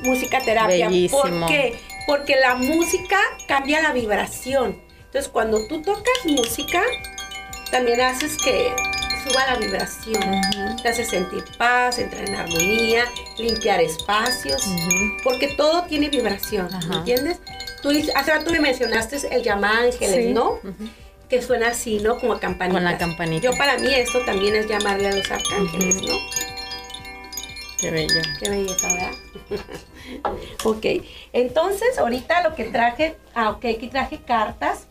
Musicaterapia. 0.00 0.90
¿Por 1.10 1.46
qué? 1.46 1.78
Porque 2.06 2.36
la 2.36 2.56
música 2.56 3.18
cambia 3.46 3.80
la 3.80 3.92
vibración. 3.92 4.82
Entonces, 5.04 5.30
cuando 5.30 5.66
tú 5.68 5.82
tocas 5.82 6.24
música, 6.24 6.82
también 7.70 8.00
haces 8.00 8.36
que 8.38 8.74
suba 9.22 9.46
la 9.46 9.56
vibración, 9.56 10.40
te 10.82 10.88
hace 10.88 11.04
sentir 11.04 11.44
paz, 11.56 11.98
entrar 11.98 12.28
en 12.28 12.34
armonía, 12.34 13.04
limpiar 13.38 13.80
espacios, 13.80 14.64
porque 15.22 15.48
todo 15.56 15.84
tiene 15.84 16.08
vibración, 16.08 16.68
¿me 16.88 16.96
entiendes? 16.96 17.38
Tú 17.82 17.90
hace 18.14 18.32
rato 18.32 18.50
me 18.50 18.60
mencionaste 18.60 19.16
el 19.34 19.42
llamar 19.42 19.84
ángeles, 19.84 20.34
¿no? 20.34 20.60
Que 21.28 21.42
suena 21.42 21.68
así, 21.68 21.98
¿no? 21.98 22.18
Como 22.18 22.38
campanita. 22.38 22.74
Con 22.74 22.84
la 22.84 22.98
campanita. 22.98 23.42
Yo 23.50 23.56
para 23.56 23.78
mí 23.78 23.92
esto 23.92 24.20
también 24.24 24.54
es 24.54 24.68
llamarle 24.68 25.08
a 25.08 25.16
los 25.16 25.30
arcángeles, 25.30 26.02
¿no? 26.02 26.14
Qué 27.80 27.90
bello. 27.90 28.22
Qué 28.38 28.50
belleza, 28.50 28.86
¿verdad? 28.86 29.10
ok, 30.64 30.86
entonces 31.32 31.98
ahorita 31.98 32.42
lo 32.42 32.54
que 32.54 32.64
traje, 32.64 33.16
ah, 33.34 33.50
ok, 33.50 33.64
aquí 33.64 33.88
traje 33.88 34.20
cartas, 34.20 34.86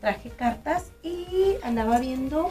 traje 0.00 0.30
cartas 0.30 0.90
y 1.02 1.54
andaba 1.62 1.98
viendo 2.00 2.50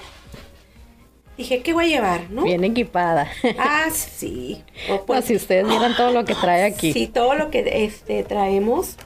dije, 1.39 1.61
¿qué 1.61 1.71
voy 1.71 1.85
a 1.85 1.87
llevar? 1.87 2.29
¿no? 2.29 2.43
Bien 2.43 2.63
equipada. 2.65 3.31
Ah, 3.57 3.87
sí. 3.93 4.61
pues, 5.07 5.25
si 5.25 5.35
ustedes 5.35 5.65
miran 5.65 5.95
todo 5.95 6.11
lo 6.11 6.25
que 6.25 6.35
trae 6.35 6.65
aquí. 6.65 6.91
Sí, 6.91 7.07
todo 7.07 7.33
lo 7.33 7.49
que 7.49 7.85
este, 7.85 8.23
traemos. 8.23 8.97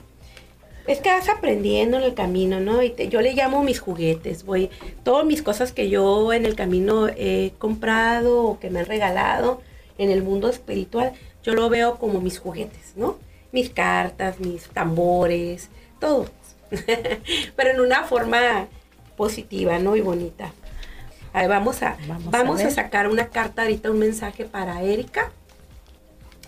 Es 0.88 0.98
que 0.98 1.10
vas 1.10 1.28
aprendiendo 1.28 1.96
en 1.96 2.02
el 2.02 2.12
camino, 2.12 2.60
¿no? 2.60 2.82
Y 2.82 2.92
yo 3.08 3.22
le 3.22 3.32
llamo 3.32 3.62
mis 3.62 3.80
juguetes, 3.80 4.44
voy, 4.44 4.68
todas 5.02 5.24
mis 5.24 5.40
cosas 5.40 5.72
que 5.72 5.88
yo 5.88 6.32
en 6.34 6.44
el 6.44 6.56
camino 6.56 7.06
he 7.08 7.52
comprado 7.56 8.42
o 8.42 8.58
que 8.58 8.68
me 8.68 8.80
han 8.80 8.86
regalado 8.86 9.62
en 9.96 10.10
el 10.10 10.22
mundo 10.22 10.50
espiritual, 10.50 11.12
yo 11.42 11.54
lo 11.54 11.70
veo 11.70 11.96
como 11.96 12.20
mis 12.20 12.38
juguetes, 12.38 12.94
¿no? 12.96 13.16
Mis 13.50 13.70
cartas, 13.70 14.40
mis 14.40 14.64
tambores, 14.64 15.70
todo. 16.00 16.26
Pero 17.56 17.70
en 17.70 17.80
una 17.80 18.02
forma 18.02 18.66
positiva, 19.16 19.78
¿no? 19.78 19.96
Y 19.96 20.02
bonita 20.02 20.52
vamos 21.34 21.82
a, 21.82 21.96
vamos, 22.30 22.60
a, 22.62 22.70
sacar 22.70 23.08
una 23.08 23.28
carta 23.28 23.62
ahorita, 23.62 23.90
un 23.90 23.98
mensaje 23.98 24.44
para 24.44 24.80
Erika. 24.82 25.32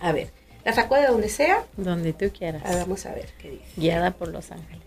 A 0.01 0.13
ver, 0.13 0.31
la 0.65 0.73
saco 0.73 0.95
de 0.95 1.07
donde 1.07 1.29
sea. 1.29 1.65
Donde 1.77 2.13
tú 2.13 2.31
quieras. 2.37 2.63
vamos 2.63 3.05
a 3.07 3.13
ver 3.13 3.29
qué 3.39 3.51
dice. 3.51 3.65
Guiada 3.77 4.13
por 4.13 4.29
los 4.29 4.51
ángeles. 4.51 4.87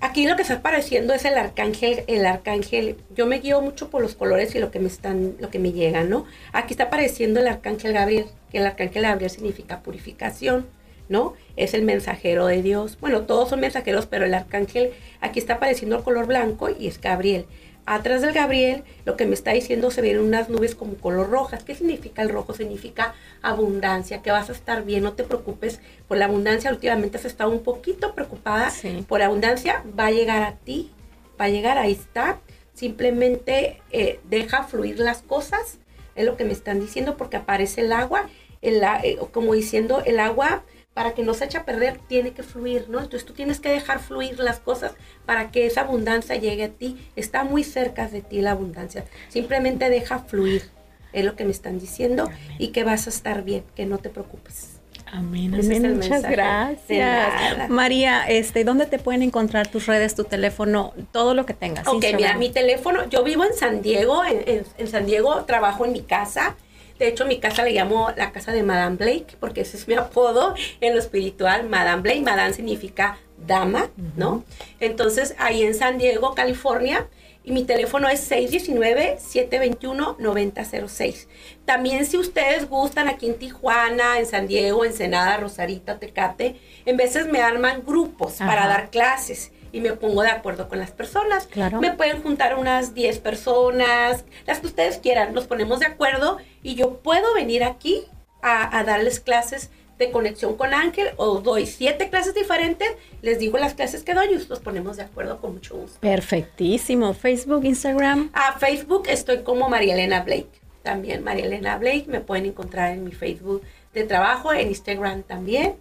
Aquí 0.00 0.26
lo 0.26 0.34
que 0.34 0.42
está 0.42 0.54
apareciendo 0.54 1.14
es 1.14 1.24
el 1.24 1.34
arcángel, 1.34 2.02
el 2.08 2.26
arcángel. 2.26 2.96
Yo 3.14 3.26
me 3.26 3.38
guío 3.38 3.60
mucho 3.60 3.88
por 3.88 4.02
los 4.02 4.16
colores 4.16 4.52
y 4.56 4.58
lo 4.58 4.72
que 4.72 4.80
me 4.80 4.88
están, 4.88 5.36
lo 5.38 5.48
que 5.48 5.60
me 5.60 5.70
llega, 5.70 6.02
¿no? 6.02 6.24
Aquí 6.52 6.74
está 6.74 6.84
apareciendo 6.84 7.38
el 7.38 7.46
arcángel 7.46 7.92
Gabriel, 7.92 8.26
que 8.50 8.58
el 8.58 8.66
arcángel 8.66 9.02
Gabriel 9.02 9.30
significa 9.30 9.80
purificación, 9.80 10.66
¿no? 11.08 11.34
Es 11.54 11.72
el 11.72 11.82
mensajero 11.82 12.46
de 12.46 12.62
Dios. 12.62 12.98
Bueno, 13.00 13.22
todos 13.22 13.50
son 13.50 13.60
mensajeros, 13.60 14.06
pero 14.06 14.24
el 14.24 14.34
arcángel, 14.34 14.90
aquí 15.20 15.38
está 15.38 15.54
apareciendo 15.54 15.96
el 15.96 16.02
color 16.02 16.26
blanco 16.26 16.68
y 16.68 16.88
es 16.88 17.00
Gabriel. 17.00 17.46
Atrás 17.84 18.22
del 18.22 18.32
Gabriel, 18.32 18.84
lo 19.04 19.16
que 19.16 19.26
me 19.26 19.34
está 19.34 19.52
diciendo, 19.52 19.90
se 19.90 20.02
ven 20.02 20.20
unas 20.20 20.48
nubes 20.48 20.76
como 20.76 20.94
color 20.94 21.30
rojas. 21.30 21.64
¿Qué 21.64 21.74
significa 21.74 22.22
el 22.22 22.28
rojo? 22.28 22.54
Significa 22.54 23.14
abundancia, 23.42 24.22
que 24.22 24.30
vas 24.30 24.50
a 24.50 24.52
estar 24.52 24.84
bien, 24.84 25.02
no 25.02 25.14
te 25.14 25.24
preocupes 25.24 25.80
por 26.06 26.16
la 26.16 26.26
abundancia. 26.26 26.70
Últimamente 26.70 27.18
has 27.18 27.24
estado 27.24 27.50
un 27.50 27.64
poquito 27.64 28.14
preocupada 28.14 28.70
por 29.08 29.18
la 29.18 29.26
abundancia, 29.26 29.82
va 29.98 30.06
a 30.06 30.10
llegar 30.12 30.42
a 30.44 30.52
ti, 30.52 30.92
va 31.40 31.46
a 31.46 31.48
llegar, 31.48 31.76
ahí 31.76 31.92
está. 31.92 32.38
Simplemente 32.72 33.82
eh, 33.90 34.20
deja 34.30 34.62
fluir 34.62 35.00
las 35.00 35.22
cosas, 35.22 35.78
es 36.14 36.24
lo 36.24 36.36
que 36.36 36.44
me 36.44 36.52
están 36.52 36.78
diciendo, 36.78 37.16
porque 37.16 37.36
aparece 37.36 37.80
el 37.80 37.92
agua, 37.92 38.28
el, 38.60 38.80
eh, 39.02 39.18
como 39.32 39.54
diciendo, 39.54 40.02
el 40.06 40.20
agua 40.20 40.62
para 40.94 41.14
que 41.14 41.22
no 41.22 41.34
se 41.34 41.46
eche 41.46 41.58
a 41.58 41.64
perder, 41.64 41.98
tiene 42.06 42.32
que 42.32 42.42
fluir, 42.42 42.86
¿no? 42.88 42.98
Entonces 42.98 43.24
tú 43.24 43.32
tienes 43.32 43.60
que 43.60 43.70
dejar 43.70 43.98
fluir 44.00 44.38
las 44.38 44.60
cosas 44.60 44.92
para 45.24 45.50
que 45.50 45.66
esa 45.66 45.82
abundancia 45.82 46.36
llegue 46.36 46.64
a 46.64 46.68
ti. 46.68 46.98
Está 47.16 47.44
muy 47.44 47.64
cerca 47.64 48.08
de 48.08 48.20
ti 48.20 48.40
la 48.42 48.50
abundancia. 48.50 49.04
Simplemente 49.28 49.88
deja 49.88 50.18
fluir, 50.20 50.70
es 51.12 51.24
lo 51.24 51.34
que 51.34 51.44
me 51.44 51.50
están 51.50 51.78
diciendo, 51.78 52.30
y 52.58 52.68
que 52.68 52.84
vas 52.84 53.06
a 53.06 53.10
estar 53.10 53.42
bien, 53.42 53.64
que 53.74 53.86
no 53.86 53.98
te 53.98 54.10
preocupes. 54.10 54.78
Amén, 55.06 55.50
Muchas 55.50 56.22
gracias. 56.22 57.68
María, 57.68 58.24
este, 58.28 58.64
¿dónde 58.64 58.86
te 58.86 58.98
pueden 58.98 59.22
encontrar 59.22 59.68
tus 59.68 59.86
redes, 59.86 60.14
tu 60.14 60.24
teléfono, 60.24 60.94
todo 61.10 61.34
lo 61.34 61.44
que 61.44 61.52
tengas? 61.52 61.86
Ok, 61.86 62.04
mira, 62.16 62.36
mi 62.38 62.48
teléfono, 62.50 63.08
yo 63.10 63.22
vivo 63.22 63.44
en 63.44 63.52
San 63.52 63.82
Diego, 63.82 64.22
en 64.24 64.88
San 64.88 65.04
Diego 65.04 65.44
trabajo 65.44 65.84
en 65.84 65.92
mi 65.92 66.00
casa 66.00 66.56
De 67.02 67.08
hecho, 67.08 67.26
mi 67.26 67.40
casa 67.40 67.64
le 67.64 67.72
llamo 67.72 68.12
la 68.16 68.30
casa 68.30 68.52
de 68.52 68.62
Madame 68.62 68.94
Blake, 68.94 69.36
porque 69.40 69.62
ese 69.62 69.76
es 69.76 69.88
mi 69.88 69.94
apodo 69.94 70.54
en 70.80 70.94
lo 70.94 71.00
espiritual, 71.00 71.68
Madame 71.68 72.00
Blake. 72.00 72.20
Madame 72.20 72.54
significa 72.54 73.18
dama, 73.44 73.90
¿no? 74.16 74.44
Entonces, 74.78 75.34
ahí 75.38 75.64
en 75.64 75.74
San 75.74 75.98
Diego, 75.98 76.36
California, 76.36 77.08
y 77.42 77.50
mi 77.50 77.64
teléfono 77.64 78.08
es 78.08 78.30
619-721-9006. 78.30 81.26
También 81.64 82.06
si 82.06 82.18
ustedes 82.18 82.68
gustan 82.68 83.08
aquí 83.08 83.26
en 83.26 83.34
Tijuana, 83.34 84.20
en 84.20 84.26
San 84.26 84.46
Diego, 84.46 84.84
Ensenada, 84.84 85.38
Rosarita, 85.38 85.98
Tecate, 85.98 86.60
en 86.86 86.96
veces 86.96 87.26
me 87.26 87.42
arman 87.42 87.82
grupos 87.84 88.34
para 88.34 88.68
dar 88.68 88.90
clases 88.90 89.50
y 89.72 89.80
me 89.80 89.92
pongo 89.94 90.22
de 90.22 90.30
acuerdo 90.30 90.68
con 90.68 90.78
las 90.78 90.90
personas. 90.90 91.46
Claro. 91.46 91.80
Me 91.80 91.92
pueden 91.92 92.22
juntar 92.22 92.58
unas 92.58 92.94
10 92.94 93.18
personas, 93.18 94.24
las 94.46 94.60
que 94.60 94.66
ustedes 94.66 94.98
quieran, 94.98 95.32
nos 95.32 95.46
ponemos 95.46 95.80
de 95.80 95.86
acuerdo 95.86 96.38
y 96.62 96.74
yo 96.74 96.98
puedo 96.98 97.34
venir 97.34 97.64
aquí 97.64 98.04
a, 98.42 98.78
a 98.78 98.84
darles 98.84 99.20
clases 99.20 99.70
de 99.98 100.10
conexión 100.10 100.56
con 100.56 100.74
Ángel 100.74 101.08
o 101.16 101.40
doy 101.40 101.66
siete 101.66 102.10
clases 102.10 102.34
diferentes, 102.34 102.88
les 103.22 103.38
digo 103.38 103.58
las 103.58 103.74
clases 103.74 104.02
que 104.02 104.14
doy 104.14 104.28
y 104.32 104.48
nos 104.48 104.60
ponemos 104.60 104.96
de 104.96 105.04
acuerdo 105.04 105.40
con 105.40 105.54
mucho 105.54 105.76
gusto. 105.76 106.00
Perfectísimo. 106.00 107.14
Facebook, 107.14 107.64
Instagram. 107.64 108.30
A 108.32 108.58
Facebook 108.58 109.04
estoy 109.08 109.42
como 109.42 109.68
María 109.68 109.94
Elena 109.94 110.22
Blake. 110.22 110.48
También 110.82 111.22
María 111.22 111.46
Elena 111.46 111.78
Blake 111.78 112.06
me 112.08 112.20
pueden 112.20 112.46
encontrar 112.46 112.92
en 112.92 113.04
mi 113.04 113.12
Facebook 113.12 113.62
de 113.94 114.04
trabajo, 114.04 114.52
en 114.52 114.68
Instagram 114.68 115.22
también. 115.22 115.76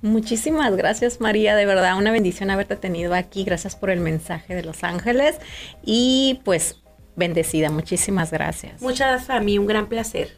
Muchísimas 0.00 0.74
gracias 0.76 1.20
María, 1.20 1.54
de 1.54 1.66
verdad 1.66 1.98
una 1.98 2.10
bendición 2.10 2.50
haberte 2.50 2.76
tenido 2.76 3.14
aquí, 3.14 3.44
gracias 3.44 3.76
por 3.76 3.90
el 3.90 4.00
mensaje 4.00 4.54
de 4.54 4.62
Los 4.62 4.82
Ángeles 4.82 5.36
y 5.84 6.40
pues 6.44 6.80
bendecida, 7.16 7.70
muchísimas 7.70 8.30
gracias. 8.30 8.80
Muchas 8.80 9.08
gracias 9.08 9.30
a 9.30 9.40
mí, 9.40 9.58
un 9.58 9.66
gran 9.66 9.88
placer. 9.88 10.36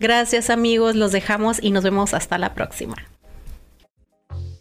Gracias 0.00 0.50
amigos, 0.50 0.94
los 0.94 1.12
dejamos 1.12 1.62
y 1.62 1.70
nos 1.70 1.84
vemos 1.84 2.12
hasta 2.12 2.38
la 2.38 2.54
próxima. 2.54 2.96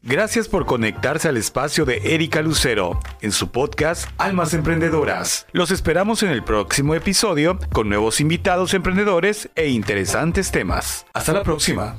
Gracias 0.07 0.47
por 0.47 0.67
conectarse 0.67 1.27
al 1.27 1.35
espacio 1.35 1.83
de 1.83 2.13
Erika 2.13 2.43
Lucero 2.43 2.99
en 3.21 3.31
su 3.31 3.49
podcast 3.49 4.07
Almas 4.19 4.53
Emprendedoras. 4.53 5.47
Los 5.51 5.71
esperamos 5.71 6.21
en 6.21 6.29
el 6.29 6.43
próximo 6.43 6.93
episodio 6.93 7.57
con 7.73 7.89
nuevos 7.89 8.21
invitados 8.21 8.75
emprendedores 8.75 9.49
e 9.55 9.69
interesantes 9.69 10.51
temas. 10.51 11.07
Hasta 11.11 11.33
la 11.33 11.41
próxima. 11.41 11.97